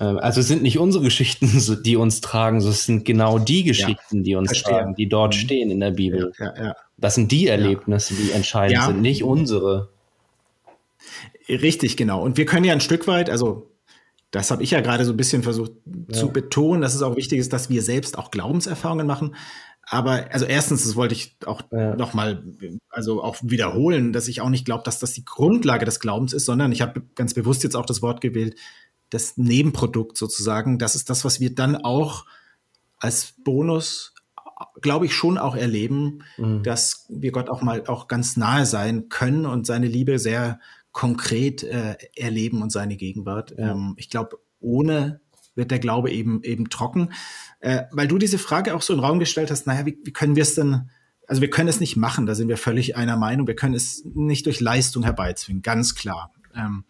ähm, 0.00 0.18
also 0.18 0.40
es 0.40 0.48
sind 0.48 0.62
nicht 0.62 0.78
unsere 0.78 1.04
Geschichten, 1.04 1.48
die 1.84 1.96
uns 1.96 2.20
tragen, 2.20 2.60
sondern 2.60 2.74
es 2.74 2.86
sind 2.86 3.04
genau 3.04 3.38
die 3.38 3.64
Geschichten, 3.64 4.18
ja, 4.18 4.22
die 4.22 4.34
uns 4.36 4.50
verstehe. 4.50 4.74
tragen, 4.74 4.94
die 4.94 5.08
dort 5.08 5.34
mhm. 5.34 5.38
stehen 5.38 5.70
in 5.70 5.80
der 5.80 5.92
Bibel. 5.92 6.32
Ja, 6.38 6.54
ja, 6.56 6.76
das 6.96 7.14
sind 7.14 7.32
die 7.32 7.46
Erlebnisse, 7.48 8.14
die 8.14 8.32
entscheidend 8.32 8.82
sind, 8.84 9.02
nicht 9.02 9.24
unsere. 9.24 9.90
Richtig, 11.48 11.96
genau. 11.96 12.22
Und 12.22 12.38
wir 12.38 12.46
können 12.46 12.64
ja 12.64 12.72
ein 12.72 12.80
Stück 12.80 13.06
weit, 13.06 13.28
also 13.28 13.70
das 14.34 14.50
habe 14.50 14.64
ich 14.64 14.72
ja 14.72 14.80
gerade 14.80 15.04
so 15.04 15.12
ein 15.12 15.16
bisschen 15.16 15.44
versucht 15.44 15.70
zu 16.10 16.30
betonen, 16.30 16.82
dass 16.82 16.96
es 16.96 17.02
auch 17.02 17.14
wichtig 17.14 17.38
ist, 17.38 17.52
dass 17.52 17.70
wir 17.70 17.82
selbst 17.82 18.18
auch 18.18 18.32
Glaubenserfahrungen 18.32 19.06
machen. 19.06 19.36
Aber 19.82 20.26
also 20.32 20.44
erstens, 20.44 20.82
das 20.82 20.96
wollte 20.96 21.14
ich 21.14 21.36
auch 21.46 21.62
ja. 21.70 21.94
noch 21.94 22.14
mal 22.14 22.42
also 22.88 23.22
auch 23.22 23.36
wiederholen, 23.42 24.12
dass 24.12 24.26
ich 24.26 24.40
auch 24.40 24.48
nicht 24.48 24.64
glaube, 24.64 24.82
dass 24.82 24.98
das 24.98 25.12
die 25.12 25.24
Grundlage 25.24 25.84
des 25.84 26.00
Glaubens 26.00 26.32
ist, 26.32 26.46
sondern 26.46 26.72
ich 26.72 26.82
habe 26.82 27.02
ganz 27.14 27.32
bewusst 27.32 27.62
jetzt 27.62 27.76
auch 27.76 27.86
das 27.86 28.02
Wort 28.02 28.20
gewählt, 28.20 28.58
das 29.08 29.36
Nebenprodukt 29.36 30.16
sozusagen. 30.16 30.80
Das 30.80 30.96
ist 30.96 31.10
das, 31.10 31.24
was 31.24 31.38
wir 31.38 31.54
dann 31.54 31.76
auch 31.76 32.26
als 32.98 33.34
Bonus, 33.44 34.14
glaube 34.82 35.06
ich, 35.06 35.14
schon 35.14 35.38
auch 35.38 35.54
erleben, 35.54 36.24
mhm. 36.38 36.64
dass 36.64 37.06
wir 37.08 37.30
Gott 37.30 37.50
auch 37.50 37.62
mal 37.62 37.86
auch 37.86 38.08
ganz 38.08 38.36
nahe 38.36 38.66
sein 38.66 39.08
können 39.10 39.46
und 39.46 39.64
seine 39.64 39.86
Liebe 39.86 40.18
sehr 40.18 40.58
konkret 40.94 41.64
äh, 41.64 41.96
erleben 42.16 42.62
und 42.62 42.70
seine 42.70 42.96
Gegenwart. 42.96 43.54
Ja. 43.58 43.72
Ähm, 43.72 43.94
ich 43.98 44.08
glaube, 44.08 44.38
ohne 44.60 45.20
wird 45.54 45.70
der 45.70 45.80
Glaube 45.80 46.10
eben 46.10 46.42
eben 46.44 46.70
trocken. 46.70 47.12
Äh, 47.60 47.82
weil 47.90 48.08
du 48.08 48.16
diese 48.16 48.38
Frage 48.38 48.74
auch 48.74 48.80
so 48.80 48.94
in 48.94 49.00
den 49.00 49.04
Raum 49.04 49.18
gestellt 49.18 49.50
hast, 49.50 49.66
naja, 49.66 49.84
wie, 49.84 49.98
wie 50.04 50.12
können 50.12 50.36
wir 50.36 50.42
es 50.42 50.54
denn, 50.54 50.90
also 51.26 51.42
wir 51.42 51.50
können 51.50 51.68
es 51.68 51.80
nicht 51.80 51.96
machen, 51.96 52.26
da 52.26 52.34
sind 52.34 52.48
wir 52.48 52.56
völlig 52.56 52.96
einer 52.96 53.16
Meinung, 53.16 53.46
wir 53.46 53.56
können 53.56 53.74
es 53.74 54.04
nicht 54.14 54.46
durch 54.46 54.60
Leistung 54.60 55.02
herbeizwingen, 55.02 55.62
ganz 55.62 55.94
klar. 55.94 56.32
Ähm, 56.54 56.84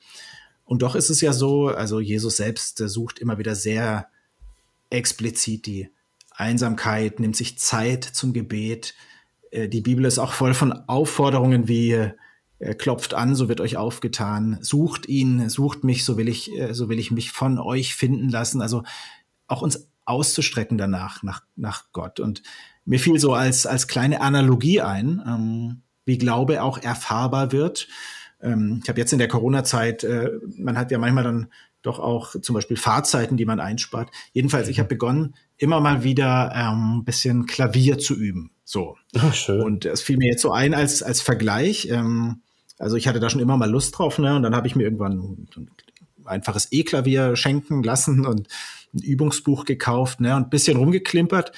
und 0.65 0.83
doch 0.83 0.95
ist 0.95 1.11
es 1.11 1.21
ja 1.21 1.33
so, 1.33 1.69
also 1.69 1.99
Jesus 1.99 2.37
selbst 2.37 2.79
sucht 2.79 3.19
immer 3.19 3.39
wieder 3.39 3.55
sehr 3.55 4.09
explizit 4.91 5.67
die 5.67 5.91
Einsamkeit, 6.31 7.21
nimmt 7.21 7.37
sich 7.37 7.59
Zeit 7.59 8.05
zum 8.05 8.35
Gebet. 8.35 8.95
Äh, 9.51 9.69
die 9.69 9.81
Bibel 9.81 10.05
ist 10.05 10.19
auch 10.19 10.33
voll 10.33 10.53
von 10.53 10.73
Aufforderungen 10.73 11.69
wie 11.69 12.11
klopft 12.75 13.15
an, 13.15 13.35
so 13.35 13.49
wird 13.49 13.61
euch 13.61 13.77
aufgetan, 13.77 14.59
sucht 14.61 15.07
ihn, 15.07 15.49
sucht 15.49 15.85
mich, 15.85 16.05
so 16.05 16.17
will 16.17 16.29
ich, 16.29 16.53
äh, 16.59 16.73
so 16.75 16.89
will 16.89 16.99
ich 16.99 17.11
mich 17.11 17.31
von 17.33 17.59
euch 17.59 17.95
finden 17.95 18.29
lassen. 18.29 18.63
Also 18.63 18.83
auch 19.47 19.63
uns 19.63 19.91
auszustrecken 20.05 20.79
danach, 20.79 21.23
nach, 21.23 21.43
nach 21.57 21.93
Gott. 21.93 22.21
Und 22.21 22.43
mir 22.85 23.01
fiel 23.01 23.19
so 23.19 23.35
als, 23.35 23.67
als 23.67 23.89
kleine 23.89 24.21
Analogie 24.21 24.81
ein, 24.81 25.23
ähm, 25.27 25.83
wie 26.05 26.19
Glaube 26.19 26.63
auch 26.63 26.79
erfahrbar 26.79 27.53
wird 27.53 27.89
ähm, 28.45 28.81
ich 28.83 28.89
habe 28.89 29.01
jetzt 29.01 29.13
in 29.13 29.19
der 29.19 29.29
Corona-Zeit, 29.29 30.05
äh, 30.05 30.31
man 30.57 30.77
hat 30.77 30.91
ja 30.91 30.99
manchmal 30.99 31.25
dann 31.25 31.49
doch 31.85 31.99
auch 32.01 32.35
zum 32.41 32.55
Beispiel 32.55 32.77
Fahrzeiten, 32.77 33.37
die 33.37 33.45
man 33.45 33.61
einspart. 33.61 34.11
Jedenfalls, 34.33 34.69
ich 34.69 34.79
habe 34.79 34.89
begonnen, 34.89 35.35
immer 35.57 35.81
mal 35.81 36.03
wieder 36.03 36.51
ein 36.53 36.97
ähm, 36.97 37.05
bisschen 37.05 37.47
Klavier 37.47 37.99
zu 37.99 38.15
üben. 38.15 38.51
So. 38.65 38.97
Ach, 39.17 39.35
schön. 39.35 39.61
Und 39.61 39.85
es 39.85 40.03
fiel 40.03 40.17
mir 40.17 40.31
jetzt 40.31 40.43
so 40.43 40.51
ein 40.51 40.75
als, 40.75 41.03
als 41.03 41.21
Vergleich. 41.21 41.89
Ähm, 41.91 42.43
also 42.79 42.97
ich 42.97 43.07
hatte 43.07 43.21
da 43.21 43.31
schon 43.31 43.41
immer 43.41 43.57
mal 43.57 43.71
Lust 43.71 43.99
drauf, 43.99 44.19
ne? 44.19 44.35
Und 44.35 44.43
dann 44.43 44.57
habe 44.57 44.67
ich 44.67 44.75
mir 44.75 44.83
irgendwann 44.83 45.47
ein 45.57 45.69
einfaches 46.25 46.69
E-Klavier 46.73 47.37
schenken 47.37 47.83
lassen 47.83 48.27
und 48.27 48.49
ein 48.95 49.03
Übungsbuch 49.03 49.65
gekauft, 49.65 50.21
ne? 50.21 50.35
Und 50.35 50.45
ein 50.45 50.51
bisschen 50.51 50.77
rumgeklimpert. 50.79 51.53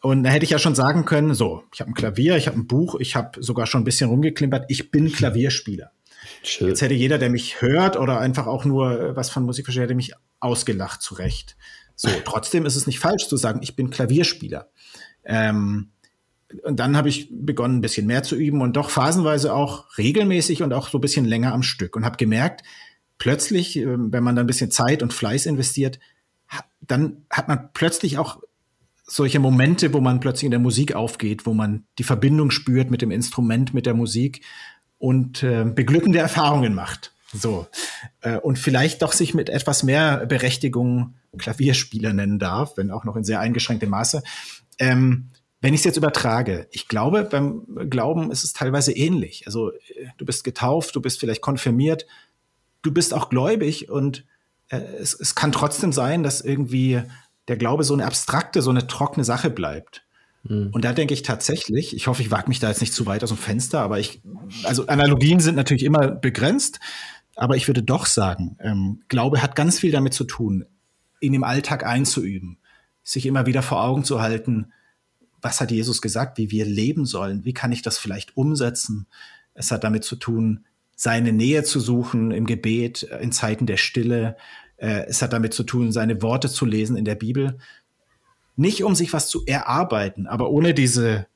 Und 0.00 0.22
da 0.22 0.30
hätte 0.30 0.44
ich 0.44 0.50
ja 0.50 0.58
schon 0.58 0.74
sagen 0.74 1.04
können, 1.04 1.34
so, 1.34 1.64
ich 1.72 1.80
habe 1.80 1.90
ein 1.90 1.94
Klavier, 1.94 2.36
ich 2.36 2.46
habe 2.46 2.58
ein 2.58 2.66
Buch, 2.66 2.96
ich 2.98 3.14
habe 3.14 3.42
sogar 3.42 3.66
schon 3.66 3.82
ein 3.82 3.84
bisschen 3.84 4.08
rumgeklimpert, 4.08 4.64
ich 4.68 4.90
bin 4.90 5.12
Klavierspieler. 5.12 5.90
Schön. 6.48 6.68
Jetzt 6.68 6.80
hätte 6.80 6.94
jeder, 6.94 7.18
der 7.18 7.28
mich 7.28 7.60
hört 7.60 7.96
oder 7.96 8.20
einfach 8.20 8.46
auch 8.46 8.64
nur 8.64 9.00
äh, 9.00 9.16
was 9.16 9.30
von 9.30 9.44
Musik 9.44 9.66
versteht, 9.66 9.84
hätte 9.84 9.94
mich 9.94 10.12
ausgelacht 10.38 11.02
zurecht. 11.02 11.56
So, 11.96 12.08
trotzdem 12.24 12.66
ist 12.66 12.76
es 12.76 12.86
nicht 12.86 13.00
falsch 13.00 13.26
zu 13.26 13.36
sagen, 13.36 13.60
ich 13.62 13.74
bin 13.74 13.90
Klavierspieler. 13.90 14.70
Ähm, 15.24 15.90
und 16.62 16.78
dann 16.78 16.96
habe 16.96 17.08
ich 17.08 17.28
begonnen, 17.32 17.78
ein 17.78 17.80
bisschen 17.80 18.06
mehr 18.06 18.22
zu 18.22 18.36
üben 18.36 18.60
und 18.60 18.76
doch 18.76 18.90
phasenweise 18.90 19.52
auch 19.52 19.98
regelmäßig 19.98 20.62
und 20.62 20.72
auch 20.72 20.88
so 20.88 20.98
ein 20.98 21.00
bisschen 21.00 21.24
länger 21.24 21.52
am 21.52 21.64
Stück 21.64 21.96
und 21.96 22.04
habe 22.04 22.16
gemerkt, 22.16 22.62
plötzlich, 23.18 23.76
ähm, 23.76 24.12
wenn 24.12 24.22
man 24.22 24.36
da 24.36 24.40
ein 24.42 24.46
bisschen 24.46 24.70
Zeit 24.70 25.02
und 25.02 25.12
Fleiß 25.12 25.46
investiert, 25.46 25.98
dann 26.80 27.24
hat 27.28 27.48
man 27.48 27.70
plötzlich 27.72 28.18
auch 28.18 28.40
solche 29.04 29.40
Momente, 29.40 29.92
wo 29.92 30.00
man 30.00 30.20
plötzlich 30.20 30.44
in 30.44 30.50
der 30.52 30.60
Musik 30.60 30.94
aufgeht, 30.94 31.46
wo 31.46 31.54
man 31.54 31.86
die 31.98 32.04
Verbindung 32.04 32.52
spürt 32.52 32.90
mit 32.90 33.02
dem 33.02 33.10
Instrument, 33.10 33.74
mit 33.74 33.86
der 33.86 33.94
Musik 33.94 34.42
und 34.98 35.42
äh, 35.42 35.64
beglückende 35.64 36.18
Erfahrungen 36.18 36.74
macht. 36.74 37.12
So. 37.32 37.66
Äh, 38.20 38.38
und 38.38 38.58
vielleicht 38.58 39.02
doch 39.02 39.12
sich 39.12 39.34
mit 39.34 39.48
etwas 39.48 39.82
mehr 39.82 40.26
Berechtigung 40.26 41.14
Klavierspieler 41.38 42.12
nennen 42.12 42.38
darf, 42.38 42.76
wenn 42.76 42.90
auch 42.90 43.04
noch 43.04 43.16
in 43.16 43.24
sehr 43.24 43.40
eingeschränktem 43.40 43.90
Maße. 43.90 44.22
Ähm, 44.78 45.30
wenn 45.60 45.74
ich 45.74 45.80
es 45.80 45.84
jetzt 45.84 45.96
übertrage, 45.96 46.68
ich 46.70 46.88
glaube, 46.88 47.24
beim 47.24 47.90
Glauben 47.90 48.30
ist 48.30 48.44
es 48.44 48.52
teilweise 48.52 48.92
ähnlich. 48.92 49.46
Also 49.46 49.72
äh, 49.72 50.06
du 50.16 50.24
bist 50.24 50.44
getauft, 50.44 50.94
du 50.96 51.00
bist 51.00 51.20
vielleicht 51.20 51.42
konfirmiert, 51.42 52.06
du 52.82 52.92
bist 52.92 53.12
auch 53.12 53.28
gläubig 53.28 53.90
und 53.90 54.24
äh, 54.68 54.78
es, 54.78 55.14
es 55.18 55.34
kann 55.34 55.52
trotzdem 55.52 55.92
sein, 55.92 56.22
dass 56.22 56.40
irgendwie 56.40 57.02
der 57.48 57.56
Glaube 57.56 57.84
so 57.84 57.94
eine 57.94 58.06
abstrakte, 58.06 58.62
so 58.62 58.70
eine 58.70 58.86
trockene 58.86 59.24
Sache 59.24 59.50
bleibt. 59.50 60.05
Mhm. 60.48 60.70
Und 60.72 60.84
da 60.84 60.92
denke 60.92 61.14
ich 61.14 61.22
tatsächlich, 61.22 61.94
ich 61.94 62.06
hoffe, 62.06 62.22
ich 62.22 62.30
wage 62.30 62.48
mich 62.48 62.58
da 62.58 62.68
jetzt 62.68 62.80
nicht 62.80 62.92
zu 62.94 63.06
weit 63.06 63.22
aus 63.22 63.30
dem 63.30 63.38
Fenster, 63.38 63.80
aber 63.80 63.98
ich, 63.98 64.20
also 64.64 64.86
Analogien 64.86 65.40
sind 65.40 65.54
natürlich 65.54 65.84
immer 65.84 66.08
begrenzt, 66.08 66.80
aber 67.34 67.56
ich 67.56 67.68
würde 67.68 67.82
doch 67.82 68.06
sagen, 68.06 68.56
ähm, 68.60 69.02
Glaube 69.08 69.42
hat 69.42 69.56
ganz 69.56 69.78
viel 69.78 69.92
damit 69.92 70.14
zu 70.14 70.24
tun, 70.24 70.64
ihn 71.20 71.34
im 71.34 71.44
Alltag 71.44 71.84
einzuüben, 71.84 72.58
sich 73.02 73.26
immer 73.26 73.46
wieder 73.46 73.62
vor 73.62 73.82
Augen 73.82 74.04
zu 74.04 74.20
halten, 74.20 74.72
was 75.42 75.60
hat 75.60 75.70
Jesus 75.70 76.02
gesagt, 76.02 76.38
wie 76.38 76.50
wir 76.50 76.64
leben 76.64 77.04
sollen, 77.04 77.44
wie 77.44 77.52
kann 77.52 77.72
ich 77.72 77.82
das 77.82 77.98
vielleicht 77.98 78.36
umsetzen. 78.36 79.06
Es 79.54 79.70
hat 79.70 79.84
damit 79.84 80.02
zu 80.02 80.16
tun, 80.16 80.64
seine 80.96 81.32
Nähe 81.32 81.62
zu 81.62 81.78
suchen 81.78 82.30
im 82.30 82.46
Gebet, 82.46 83.02
in 83.02 83.32
Zeiten 83.32 83.66
der 83.66 83.76
Stille, 83.76 84.36
äh, 84.76 85.04
es 85.06 85.22
hat 85.22 85.32
damit 85.32 85.54
zu 85.54 85.62
tun, 85.62 85.92
seine 85.92 86.22
Worte 86.22 86.48
zu 86.48 86.64
lesen 86.64 86.96
in 86.96 87.04
der 87.04 87.14
Bibel. 87.14 87.58
Nicht 88.56 88.82
um 88.84 88.94
sich 88.94 89.12
was 89.12 89.28
zu 89.28 89.44
erarbeiten, 89.46 90.26
aber 90.26 90.50
ohne 90.50 90.74
diese, 90.74 91.26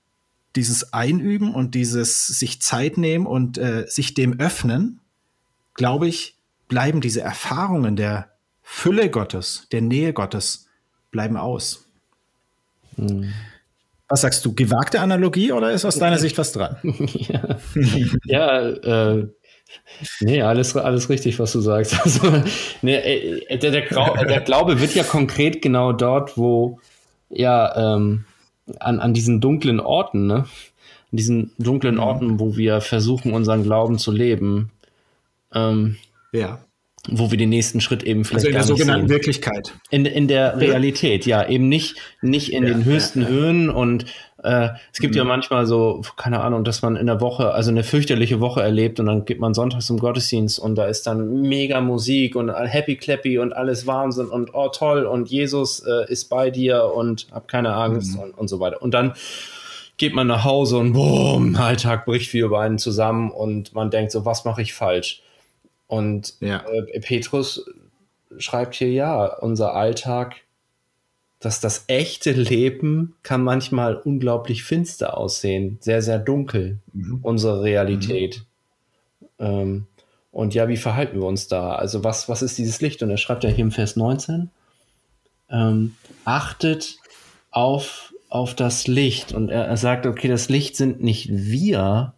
dieses 0.57 0.93
Einüben 0.93 1.55
und 1.55 1.75
dieses 1.75 2.27
sich 2.27 2.63
Zeit 2.63 2.97
nehmen 2.97 3.27
und 3.27 3.59
äh, 3.59 3.85
sich 3.87 4.15
dem 4.15 4.41
öffnen, 4.41 5.01
glaube 5.75 6.09
ich, 6.09 6.37
bleiben 6.69 7.01
diese 7.01 7.21
Erfahrungen 7.21 7.97
der 7.97 8.31
Fülle 8.63 9.11
Gottes, 9.11 9.67
der 9.73 9.83
Nähe 9.83 10.13
Gottes, 10.13 10.69
bleiben 11.11 11.37
aus. 11.37 11.87
Hm. 12.97 13.33
Was 14.09 14.23
sagst 14.23 14.45
du, 14.45 14.55
gewagte 14.55 15.01
Analogie 15.01 15.53
oder 15.53 15.71
ist 15.73 15.85
aus 15.85 15.99
deiner 15.99 16.19
Sicht 16.19 16.37
was 16.39 16.53
dran? 16.53 16.77
ja, 16.83 17.59
ja 18.25 18.69
äh, 18.69 19.29
Nee, 20.21 20.43
alles, 20.43 20.77
alles 20.77 21.09
richtig, 21.09 21.39
was 21.39 21.53
du 21.53 21.61
sagst. 21.61 21.97
Also, 22.05 22.43
nee, 22.83 22.97
äh, 22.97 23.59
der, 23.59 23.71
der, 23.71 23.83
der, 24.25 24.41
Glaube 24.41 24.81
wird 24.81 24.95
ja 24.95 25.05
konkret 25.05 25.63
genau 25.63 25.93
dort, 25.93 26.37
wo 26.37 26.81
ja 27.31 27.95
ähm, 27.95 28.25
an, 28.79 29.01
an 29.01 29.15
diesen 29.15 29.41
dunklen 29.41 29.81
Orten, 29.81 30.27
ne? 30.27 30.45
An 31.13 31.17
diesen 31.17 31.53
dunklen 31.59 31.97
mhm. 31.97 32.01
Orten, 32.01 32.41
wo 32.41 32.57
wir 32.57 32.81
versuchen, 32.81 33.33
unseren 33.33 33.63
Glauben 33.63 33.99
zu 33.99 34.13
leben. 34.13 34.71
Ähm, 35.53 35.97
ja 36.33 36.61
wo 37.09 37.31
wir 37.31 37.39
den 37.39 37.49
nächsten 37.49 37.81
Schritt 37.81 38.03
eben 38.03 38.25
vielleicht 38.25 38.47
also 38.47 38.49
in 38.49 38.55
der 38.55 38.63
sogenannten 38.65 39.09
sehen. 39.09 39.15
Wirklichkeit. 39.15 39.75
In, 39.91 40.05
in 40.05 40.29
der 40.29 40.61
Realität, 40.61 41.25
ja, 41.25 41.49
eben 41.49 41.69
nicht, 41.69 41.97
nicht 42.21 42.53
in 42.53 42.65
ja, 42.65 42.71
den 42.71 42.85
höchsten 42.85 43.23
ja, 43.23 43.29
ja. 43.29 43.35
Höhen 43.35 43.71
und 43.71 44.05
äh, 44.43 44.69
es 44.93 45.01
gibt 45.01 45.15
mhm. 45.15 45.19
ja 45.19 45.25
manchmal 45.25 45.67
so, 45.67 46.03
keine 46.17 46.41
Ahnung, 46.41 46.65
dass 46.65 46.83
man 46.83 46.97
in 46.97 47.07
der 47.07 47.21
Woche, 47.21 47.53
also 47.53 47.71
eine 47.71 47.85
fürchterliche 47.85 48.41
Woche 48.41 48.63
erlebt 48.63 49.01
und 49.01 49.07
dann 49.07 49.25
geht 49.25 49.41
man 49.41 49.55
sonntags 49.55 49.87
zum 49.87 49.99
Gottesdienst 49.99 50.59
und 50.59 50.77
da 50.77 50.87
ist 50.87 51.07
dann 51.07 51.43
mega 51.43 51.81
Musik 51.81 52.37
und 52.37 52.51
Happy 52.51 52.97
Clappy 52.97 53.39
und 53.39 53.55
alles 53.55 53.87
Wahnsinn 53.87 54.27
und 54.27 54.51
oh 54.55 54.69
toll 54.69 55.05
und 55.05 55.31
Jesus 55.31 55.81
äh, 55.81 56.11
ist 56.11 56.29
bei 56.29 56.51
dir 56.51 56.93
und 56.95 57.29
hab 57.33 57.49
keine 57.49 57.75
Angst 57.75 58.15
mhm. 58.15 58.21
und, 58.21 58.39
und 58.39 58.49
so 58.49 58.61
weiter. 58.61 58.83
Und 58.83 58.93
dann 58.93 59.15
geht 59.97 60.15
man 60.15 60.27
nach 60.27 60.45
Hause 60.45 60.79
und 60.79 60.93
boom, 60.93 61.57
Alltag 61.57 62.05
bricht 62.07 62.33
wie 62.33 62.39
über 62.39 62.61
einen 62.61 62.79
zusammen 62.79 63.31
und 63.31 63.75
man 63.75 63.91
denkt 63.91 64.13
so, 64.13 64.25
was 64.25 64.45
mache 64.45 64.63
ich 64.63 64.73
falsch? 64.73 65.23
Und 65.91 66.35
ja. 66.39 66.65
äh, 66.69 67.01
Petrus 67.01 67.69
schreibt 68.39 68.77
hier 68.77 68.93
ja, 68.93 69.25
unser 69.25 69.75
Alltag, 69.75 70.37
dass 71.41 71.59
das 71.59 71.87
echte 71.89 72.31
Leben 72.31 73.17
kann 73.25 73.43
manchmal 73.43 73.97
unglaublich 73.97 74.63
finster 74.63 75.19
aussehen, 75.19 75.79
sehr, 75.81 76.01
sehr 76.01 76.21
dunkel, 76.21 76.79
mhm. 76.93 77.19
unsere 77.23 77.65
Realität. 77.65 78.45
Mhm. 79.41 79.47
Ähm, 79.47 79.87
und 80.31 80.55
ja, 80.55 80.69
wie 80.69 80.77
verhalten 80.77 81.19
wir 81.19 81.27
uns 81.27 81.49
da? 81.49 81.75
Also 81.75 82.05
was, 82.05 82.29
was 82.29 82.43
ist 82.43 82.57
dieses 82.57 82.81
Licht? 82.81 83.03
Und 83.03 83.11
er 83.11 83.17
schreibt 83.17 83.43
ja 83.43 83.51
hier 83.51 83.65
im 83.65 83.73
Vers 83.73 83.97
19, 83.97 84.49
ähm, 85.51 85.97
achtet 86.25 86.99
auf, 87.51 88.15
auf 88.29 88.55
das 88.55 88.87
Licht. 88.87 89.33
Und 89.33 89.49
er, 89.49 89.65
er 89.65 89.77
sagt, 89.77 90.07
okay, 90.07 90.29
das 90.29 90.49
Licht 90.49 90.77
sind 90.77 91.03
nicht 91.03 91.31
wir, 91.33 92.15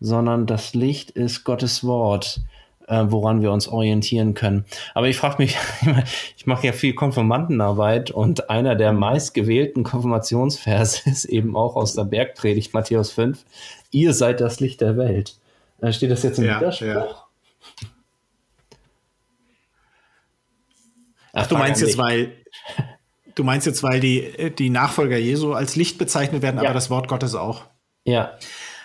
sondern 0.00 0.46
das 0.46 0.74
Licht 0.74 1.12
ist 1.12 1.44
Gottes 1.44 1.84
Wort 1.84 2.40
äh, 2.88 3.04
woran 3.08 3.42
wir 3.42 3.52
uns 3.52 3.68
orientieren 3.68 4.34
können. 4.34 4.64
Aber 4.94 5.08
ich 5.08 5.16
frage 5.16 5.36
mich, 5.38 5.56
ich 6.36 6.46
mache 6.46 6.66
ja 6.66 6.72
viel 6.72 6.94
Konfirmandenarbeit 6.94 8.10
und 8.10 8.50
einer 8.50 8.74
der 8.74 8.92
meistgewählten 8.92 9.84
Konfirmationsverse 9.84 11.02
ist 11.10 11.24
eben 11.24 11.56
auch 11.56 11.76
aus 11.76 11.94
der 11.94 12.04
Bergpredigt 12.04 12.74
Matthäus 12.74 13.12
5. 13.12 13.44
Ihr 13.90 14.12
seid 14.12 14.40
das 14.40 14.60
Licht 14.60 14.80
der 14.80 14.96
Welt. 14.96 15.36
Da 15.78 15.92
steht 15.92 16.10
das 16.10 16.22
jetzt 16.22 16.38
im 16.38 16.44
ja, 16.44 16.60
Widerspruch. 16.60 16.86
Ja. 16.86 17.24
Ach, 21.32 21.46
du 21.48 21.56
meinst 21.56 21.82
jetzt, 21.82 21.98
weil 21.98 22.32
du 23.34 23.44
meinst 23.44 23.66
jetzt, 23.66 23.82
weil 23.82 24.00
die, 24.00 24.52
die 24.56 24.70
Nachfolger 24.70 25.16
Jesu 25.16 25.52
als 25.52 25.74
Licht 25.74 25.98
bezeichnet 25.98 26.42
werden, 26.42 26.56
ja. 26.58 26.64
aber 26.64 26.74
das 26.74 26.90
Wort 26.90 27.08
Gottes 27.08 27.34
auch. 27.34 27.62
Ja. 28.04 28.38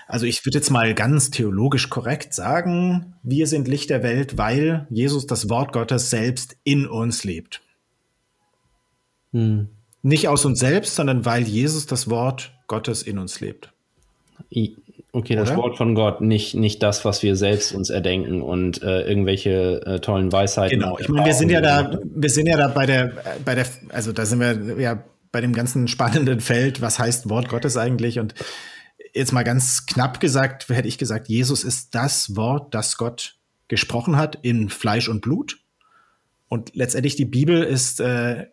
Also 0.10 0.26
ich 0.26 0.44
würde 0.44 0.58
jetzt 0.58 0.72
mal 0.72 0.96
ganz 0.96 1.30
theologisch 1.30 1.92
korrekt 1.92 2.34
sagen, 2.34 3.14
wir 3.22 3.46
sind 3.46 3.68
Licht 3.68 3.92
der 3.92 4.02
Welt, 4.02 4.40
weil 4.40 4.88
Jesus 4.90 5.28
das 5.28 5.50
Wort 5.52 5.72
Gottes 5.72 6.10
selbst 6.10 6.58
in 6.64 6.88
uns 6.88 7.24
lebt. 7.24 7.62
Hm. 9.34 9.68
Nicht 10.02 10.28
aus 10.28 10.46
uns 10.46 10.60
selbst, 10.60 10.96
sondern 10.96 11.26
weil 11.26 11.44
Jesus 11.44 11.86
das 11.86 12.10
Wort 12.10 12.54
Gottes 12.66 13.04
in 13.04 13.20
uns 13.20 13.40
lebt. 13.40 13.72
Okay, 15.12 15.36
das 15.36 15.50
Oder? 15.50 15.58
Wort 15.58 15.78
von 15.78 15.94
Gott, 15.94 16.22
nicht, 16.22 16.56
nicht 16.56 16.82
das, 16.82 17.06
was 17.06 17.22
wir 17.22 17.36
selbst 17.36 17.76
uns 17.76 17.92
erdenken 17.92 18.42
und 18.42 18.82
äh, 18.82 19.02
irgendwelche 19.02 19.86
äh, 19.86 20.00
tollen 20.00 20.32
Weisheiten. 20.32 20.80
Genau, 20.80 20.98
ich 20.98 21.08
meine, 21.08 21.28
wir 21.28 21.36
sind 21.36 21.52
ja 21.52 21.62
da, 21.62 22.00
wir 22.04 22.30
sind 22.32 22.48
ja 22.48 22.58
da 22.58 22.70
bei 22.70 22.88
der, 22.88 23.14
bei 23.46 23.54
der, 23.54 23.68
also 23.90 24.12
da 24.12 24.26
sind 24.26 24.40
wir 24.40 24.82
ja 24.82 25.04
bei 25.32 25.42
dem 25.42 25.54
ganzen 25.54 25.88
spannenden 25.88 26.40
Feld, 26.40 26.82
was 26.82 26.98
heißt 26.98 27.30
Wort 27.30 27.48
Gottes 27.48 27.78
eigentlich 27.78 28.18
und 28.18 28.34
jetzt 29.14 29.32
mal 29.32 29.44
ganz 29.44 29.86
knapp 29.86 30.20
gesagt, 30.20 30.70
hätte 30.70 30.88
ich 30.88 30.98
gesagt, 30.98 31.28
Jesus 31.28 31.64
ist 31.64 31.96
das 31.96 32.36
Wort, 32.36 32.74
das 32.74 32.98
Gott 32.98 33.38
gesprochen 33.68 34.18
hat 34.18 34.38
in 34.42 34.70
Fleisch 34.70 35.10
und 35.10 35.22
Blut. 35.22 35.60
Und 36.48 36.76
letztendlich 36.76 37.16
die 37.16 37.26
Bibel 37.26 37.64
ist 37.64 38.00
äh, 38.00 38.48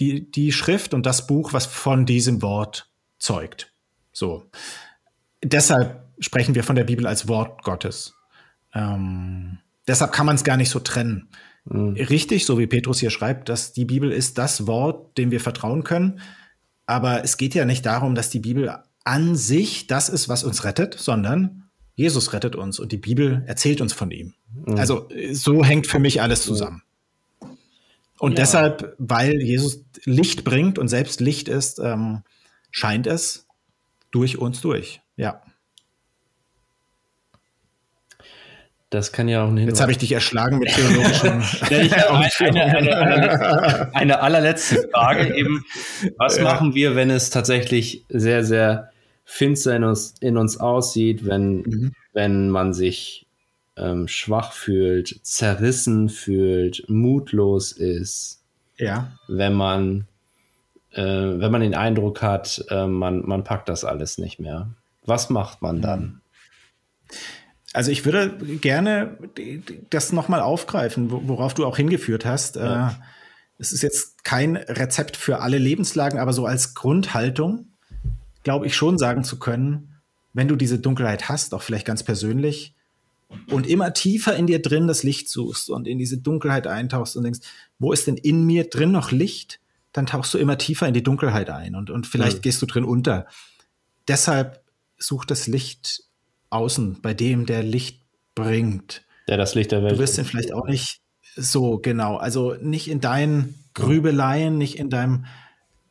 die, 0.00 0.30
die 0.30 0.52
Schrift 0.52 0.94
und 0.94 1.06
das 1.06 1.26
Buch, 1.26 1.52
was 1.52 1.66
von 1.66 2.06
diesem 2.06 2.42
Wort 2.42 2.90
zeugt. 3.18 3.72
So. 4.12 4.44
Deshalb 5.42 6.08
sprechen 6.18 6.54
wir 6.54 6.64
von 6.64 6.76
der 6.76 6.84
Bibel 6.84 7.06
als 7.06 7.28
Wort 7.28 7.62
Gottes. 7.62 8.14
Ähm, 8.74 9.58
deshalb 9.86 10.12
kann 10.12 10.26
man 10.26 10.36
es 10.36 10.44
gar 10.44 10.56
nicht 10.56 10.70
so 10.70 10.80
trennen. 10.80 11.28
Mhm. 11.64 11.94
Richtig, 11.94 12.46
so 12.46 12.58
wie 12.58 12.66
Petrus 12.66 13.00
hier 13.00 13.10
schreibt, 13.10 13.48
dass 13.48 13.72
die 13.72 13.84
Bibel 13.84 14.10
ist 14.10 14.38
das 14.38 14.66
Wort, 14.66 15.18
dem 15.18 15.30
wir 15.30 15.40
vertrauen 15.40 15.84
können. 15.84 16.20
Aber 16.86 17.22
es 17.22 17.36
geht 17.36 17.54
ja 17.54 17.64
nicht 17.64 17.84
darum, 17.84 18.14
dass 18.14 18.30
die 18.30 18.40
Bibel 18.40 18.82
an 19.08 19.36
sich 19.36 19.86
das 19.86 20.10
ist, 20.10 20.28
was 20.28 20.44
uns 20.44 20.64
rettet, 20.64 20.94
sondern 20.94 21.64
Jesus 21.94 22.34
rettet 22.34 22.56
uns 22.56 22.78
und 22.78 22.92
die 22.92 22.98
Bibel 22.98 23.42
erzählt 23.46 23.80
uns 23.80 23.94
von 23.94 24.10
ihm. 24.10 24.34
Mhm. 24.66 24.76
Also 24.76 25.08
so 25.32 25.64
hängt 25.64 25.86
für 25.86 25.98
mich 25.98 26.20
alles 26.20 26.42
zusammen. 26.42 26.82
Und 28.18 28.32
ja. 28.32 28.36
deshalb, 28.36 28.94
weil 28.98 29.40
Jesus 29.40 29.82
Licht 30.04 30.44
bringt 30.44 30.78
und 30.78 30.88
selbst 30.88 31.20
Licht 31.20 31.48
ist, 31.48 31.78
ähm, 31.78 32.22
scheint 32.70 33.06
es 33.06 33.46
durch 34.10 34.36
uns 34.36 34.60
durch. 34.60 35.00
Ja. 35.16 35.40
Das 38.90 39.12
kann 39.12 39.28
ja 39.28 39.44
auch 39.44 39.50
nicht. 39.50 39.68
Jetzt 39.68 39.80
habe 39.80 39.92
ich 39.92 39.98
dich 39.98 40.12
erschlagen 40.12 40.58
mit 40.58 40.68
theologischen. 40.68 41.42
eine, 41.60 42.66
eine, 42.76 42.96
eine, 42.96 43.94
eine, 43.94 44.20
allerletzte 44.20 44.88
Frage 44.92 45.34
eben. 45.34 45.64
Was 46.18 46.40
machen 46.40 46.74
wir, 46.74 46.94
wenn 46.94 47.10
es 47.10 47.30
tatsächlich 47.30 48.04
sehr, 48.08 48.44
sehr 48.44 48.90
finster 49.30 49.76
in 49.76 49.84
uns, 49.84 50.14
in 50.20 50.38
uns 50.38 50.58
aussieht, 50.58 51.26
wenn, 51.26 51.58
mhm. 51.58 51.92
wenn 52.14 52.48
man 52.48 52.72
sich 52.72 53.26
ähm, 53.76 54.08
schwach 54.08 54.52
fühlt, 54.52 55.20
zerrissen 55.22 56.08
fühlt, 56.08 56.88
mutlos 56.88 57.72
ist. 57.72 58.40
Ja. 58.78 59.12
Wenn 59.28 59.52
man, 59.52 60.06
äh, 60.92 61.02
wenn 61.02 61.52
man 61.52 61.60
den 61.60 61.74
Eindruck 61.74 62.22
hat, 62.22 62.64
äh, 62.70 62.86
man, 62.86 63.20
man 63.26 63.44
packt 63.44 63.68
das 63.68 63.84
alles 63.84 64.16
nicht 64.16 64.40
mehr. 64.40 64.70
Was 65.04 65.28
macht 65.28 65.60
man 65.60 65.82
dann? 65.82 66.22
Also 67.74 67.90
ich 67.90 68.06
würde 68.06 68.30
gerne 68.56 69.18
das 69.90 70.10
nochmal 70.10 70.40
aufgreifen, 70.40 71.10
worauf 71.10 71.52
du 71.52 71.66
auch 71.66 71.76
hingeführt 71.76 72.24
hast. 72.24 72.56
Ja. 72.56 72.88
Äh, 72.88 72.92
es 73.58 73.72
ist 73.72 73.82
jetzt 73.82 74.24
kein 74.24 74.56
Rezept 74.56 75.18
für 75.18 75.40
alle 75.40 75.58
Lebenslagen, 75.58 76.18
aber 76.18 76.32
so 76.32 76.46
als 76.46 76.74
Grundhaltung 76.74 77.66
glaube 78.42 78.66
ich 78.66 78.76
schon 78.76 78.98
sagen 78.98 79.24
zu 79.24 79.38
können, 79.38 79.94
wenn 80.32 80.48
du 80.48 80.56
diese 80.56 80.78
Dunkelheit 80.78 81.28
hast, 81.28 81.54
auch 81.54 81.62
vielleicht 81.62 81.86
ganz 81.86 82.02
persönlich, 82.02 82.74
und 83.50 83.66
immer 83.66 83.92
tiefer 83.92 84.36
in 84.36 84.46
dir 84.46 84.62
drin 84.62 84.86
das 84.86 85.02
Licht 85.02 85.28
suchst 85.28 85.68
und 85.68 85.86
in 85.86 85.98
diese 85.98 86.18
Dunkelheit 86.18 86.66
eintauchst 86.66 87.16
und 87.16 87.24
denkst, 87.24 87.40
wo 87.78 87.92
ist 87.92 88.06
denn 88.06 88.16
in 88.16 88.44
mir 88.44 88.70
drin 88.70 88.90
noch 88.90 89.10
Licht? 89.10 89.60
Dann 89.92 90.06
tauchst 90.06 90.32
du 90.32 90.38
immer 90.38 90.56
tiefer 90.58 90.88
in 90.88 90.94
die 90.94 91.02
Dunkelheit 91.02 91.50
ein 91.50 91.74
und, 91.74 91.90
und 91.90 92.06
vielleicht 92.06 92.38
mhm. 92.38 92.42
gehst 92.42 92.62
du 92.62 92.66
drin 92.66 92.84
unter. 92.84 93.26
Deshalb 94.06 94.62
such 94.98 95.24
das 95.24 95.46
Licht 95.46 96.04
außen, 96.50 97.00
bei 97.02 97.14
dem 97.14 97.46
der 97.46 97.62
Licht 97.62 98.00
bringt. 98.34 99.02
Der 99.28 99.36
das 99.36 99.54
Licht 99.54 99.72
der 99.72 99.82
Welt. 99.82 99.92
Du 99.92 99.98
wirst 99.98 100.16
ihn 100.18 100.24
vielleicht 100.24 100.52
auch 100.52 100.66
nicht 100.66 101.00
so 101.36 101.78
genau, 101.78 102.16
also 102.16 102.54
nicht 102.54 102.88
in 102.88 103.00
deinen 103.00 103.54
Grübeleien, 103.74 104.56
nicht 104.56 104.78
in 104.78 104.90
deinem, 104.90 105.26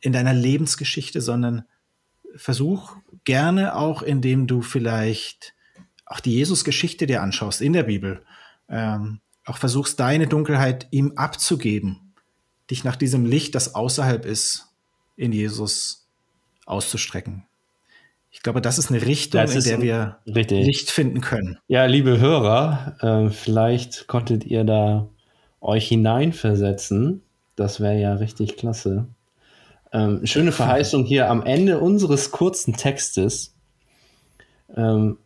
in 0.00 0.12
deiner 0.12 0.34
Lebensgeschichte, 0.34 1.20
sondern 1.20 1.64
versuch 2.36 2.96
gerne 3.24 3.76
auch, 3.76 4.02
indem 4.02 4.46
du 4.46 4.62
vielleicht 4.62 5.54
auch 6.06 6.20
die 6.20 6.34
Jesus-Geschichte 6.34 7.06
dir 7.06 7.22
anschaust 7.22 7.60
in 7.60 7.72
der 7.72 7.82
Bibel, 7.84 8.22
ähm, 8.68 9.20
auch 9.44 9.58
versuchst, 9.58 10.00
deine 10.00 10.26
Dunkelheit 10.26 10.86
ihm 10.90 11.12
abzugeben, 11.16 12.14
dich 12.70 12.84
nach 12.84 12.96
diesem 12.96 13.24
Licht, 13.24 13.54
das 13.54 13.74
außerhalb 13.74 14.24
ist, 14.24 14.68
in 15.16 15.32
Jesus 15.32 16.06
auszustrecken. 16.66 17.44
Ich 18.30 18.42
glaube, 18.42 18.60
das 18.60 18.78
ist 18.78 18.90
eine 18.90 19.04
Richtung, 19.04 19.42
ist 19.42 19.54
in 19.54 19.62
der 19.62 19.82
wir 19.82 20.18
richtig. 20.26 20.64
Licht 20.66 20.90
finden 20.90 21.20
können. 21.20 21.58
Ja, 21.66 21.86
liebe 21.86 22.18
Hörer, 22.20 22.96
äh, 23.00 23.30
vielleicht 23.30 24.06
konntet 24.06 24.44
ihr 24.44 24.64
da 24.64 25.08
euch 25.60 25.88
hineinversetzen. 25.88 27.22
Das 27.56 27.80
wäre 27.80 27.98
ja 27.98 28.14
richtig 28.14 28.56
klasse. 28.56 29.08
Ähm, 29.92 30.26
schöne 30.26 30.52
Verheißung 30.52 31.04
hier 31.04 31.30
am 31.30 31.42
Ende 31.42 31.80
unseres 31.80 32.30
kurzen 32.30 32.74
Textes. 32.74 33.54
Ähm, 34.76 35.18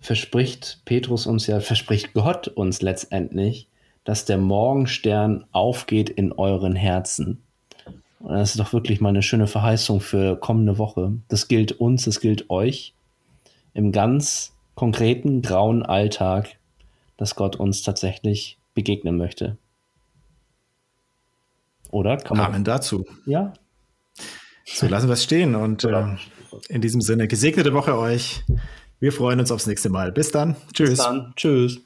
verspricht 0.00 0.82
Petrus 0.84 1.26
uns 1.26 1.46
ja, 1.46 1.60
verspricht 1.60 2.14
Gott 2.14 2.48
uns 2.48 2.82
letztendlich, 2.82 3.68
dass 4.04 4.24
der 4.24 4.38
Morgenstern 4.38 5.44
aufgeht 5.52 6.10
in 6.10 6.32
euren 6.32 6.74
Herzen. 6.74 7.42
Und 8.20 8.34
das 8.34 8.50
ist 8.50 8.60
doch 8.60 8.72
wirklich 8.72 9.00
mal 9.00 9.10
eine 9.10 9.22
schöne 9.22 9.46
Verheißung 9.46 10.00
für 10.00 10.36
kommende 10.36 10.78
Woche. 10.78 11.12
Das 11.28 11.46
gilt 11.48 11.72
uns, 11.72 12.04
das 12.04 12.20
gilt 12.20 12.50
euch 12.50 12.94
im 13.74 13.92
ganz 13.92 14.52
konkreten 14.74 15.42
grauen 15.42 15.84
Alltag, 15.84 16.56
dass 17.16 17.36
Gott 17.36 17.56
uns 17.56 17.82
tatsächlich 17.82 18.58
begegnen 18.74 19.16
möchte. 19.16 19.56
Oder? 21.90 22.16
Kann 22.16 22.40
Amen 22.40 22.64
dazu. 22.64 23.06
Ja. 23.26 23.52
So 24.74 24.86
lassen 24.86 25.08
wir 25.08 25.14
es 25.14 25.24
stehen 25.24 25.54
und 25.54 25.84
äh, 25.84 26.16
in 26.68 26.80
diesem 26.80 27.00
Sinne 27.00 27.28
gesegnete 27.28 27.72
Woche 27.72 27.96
euch. 27.96 28.44
Wir 29.00 29.12
freuen 29.12 29.40
uns 29.40 29.50
aufs 29.50 29.66
nächste 29.66 29.90
Mal. 29.90 30.12
Bis 30.12 30.30
dann. 30.30 30.56
Tschüss. 30.72 30.90
Bis 30.90 30.98
dann. 30.98 31.32
Tschüss. 31.36 31.80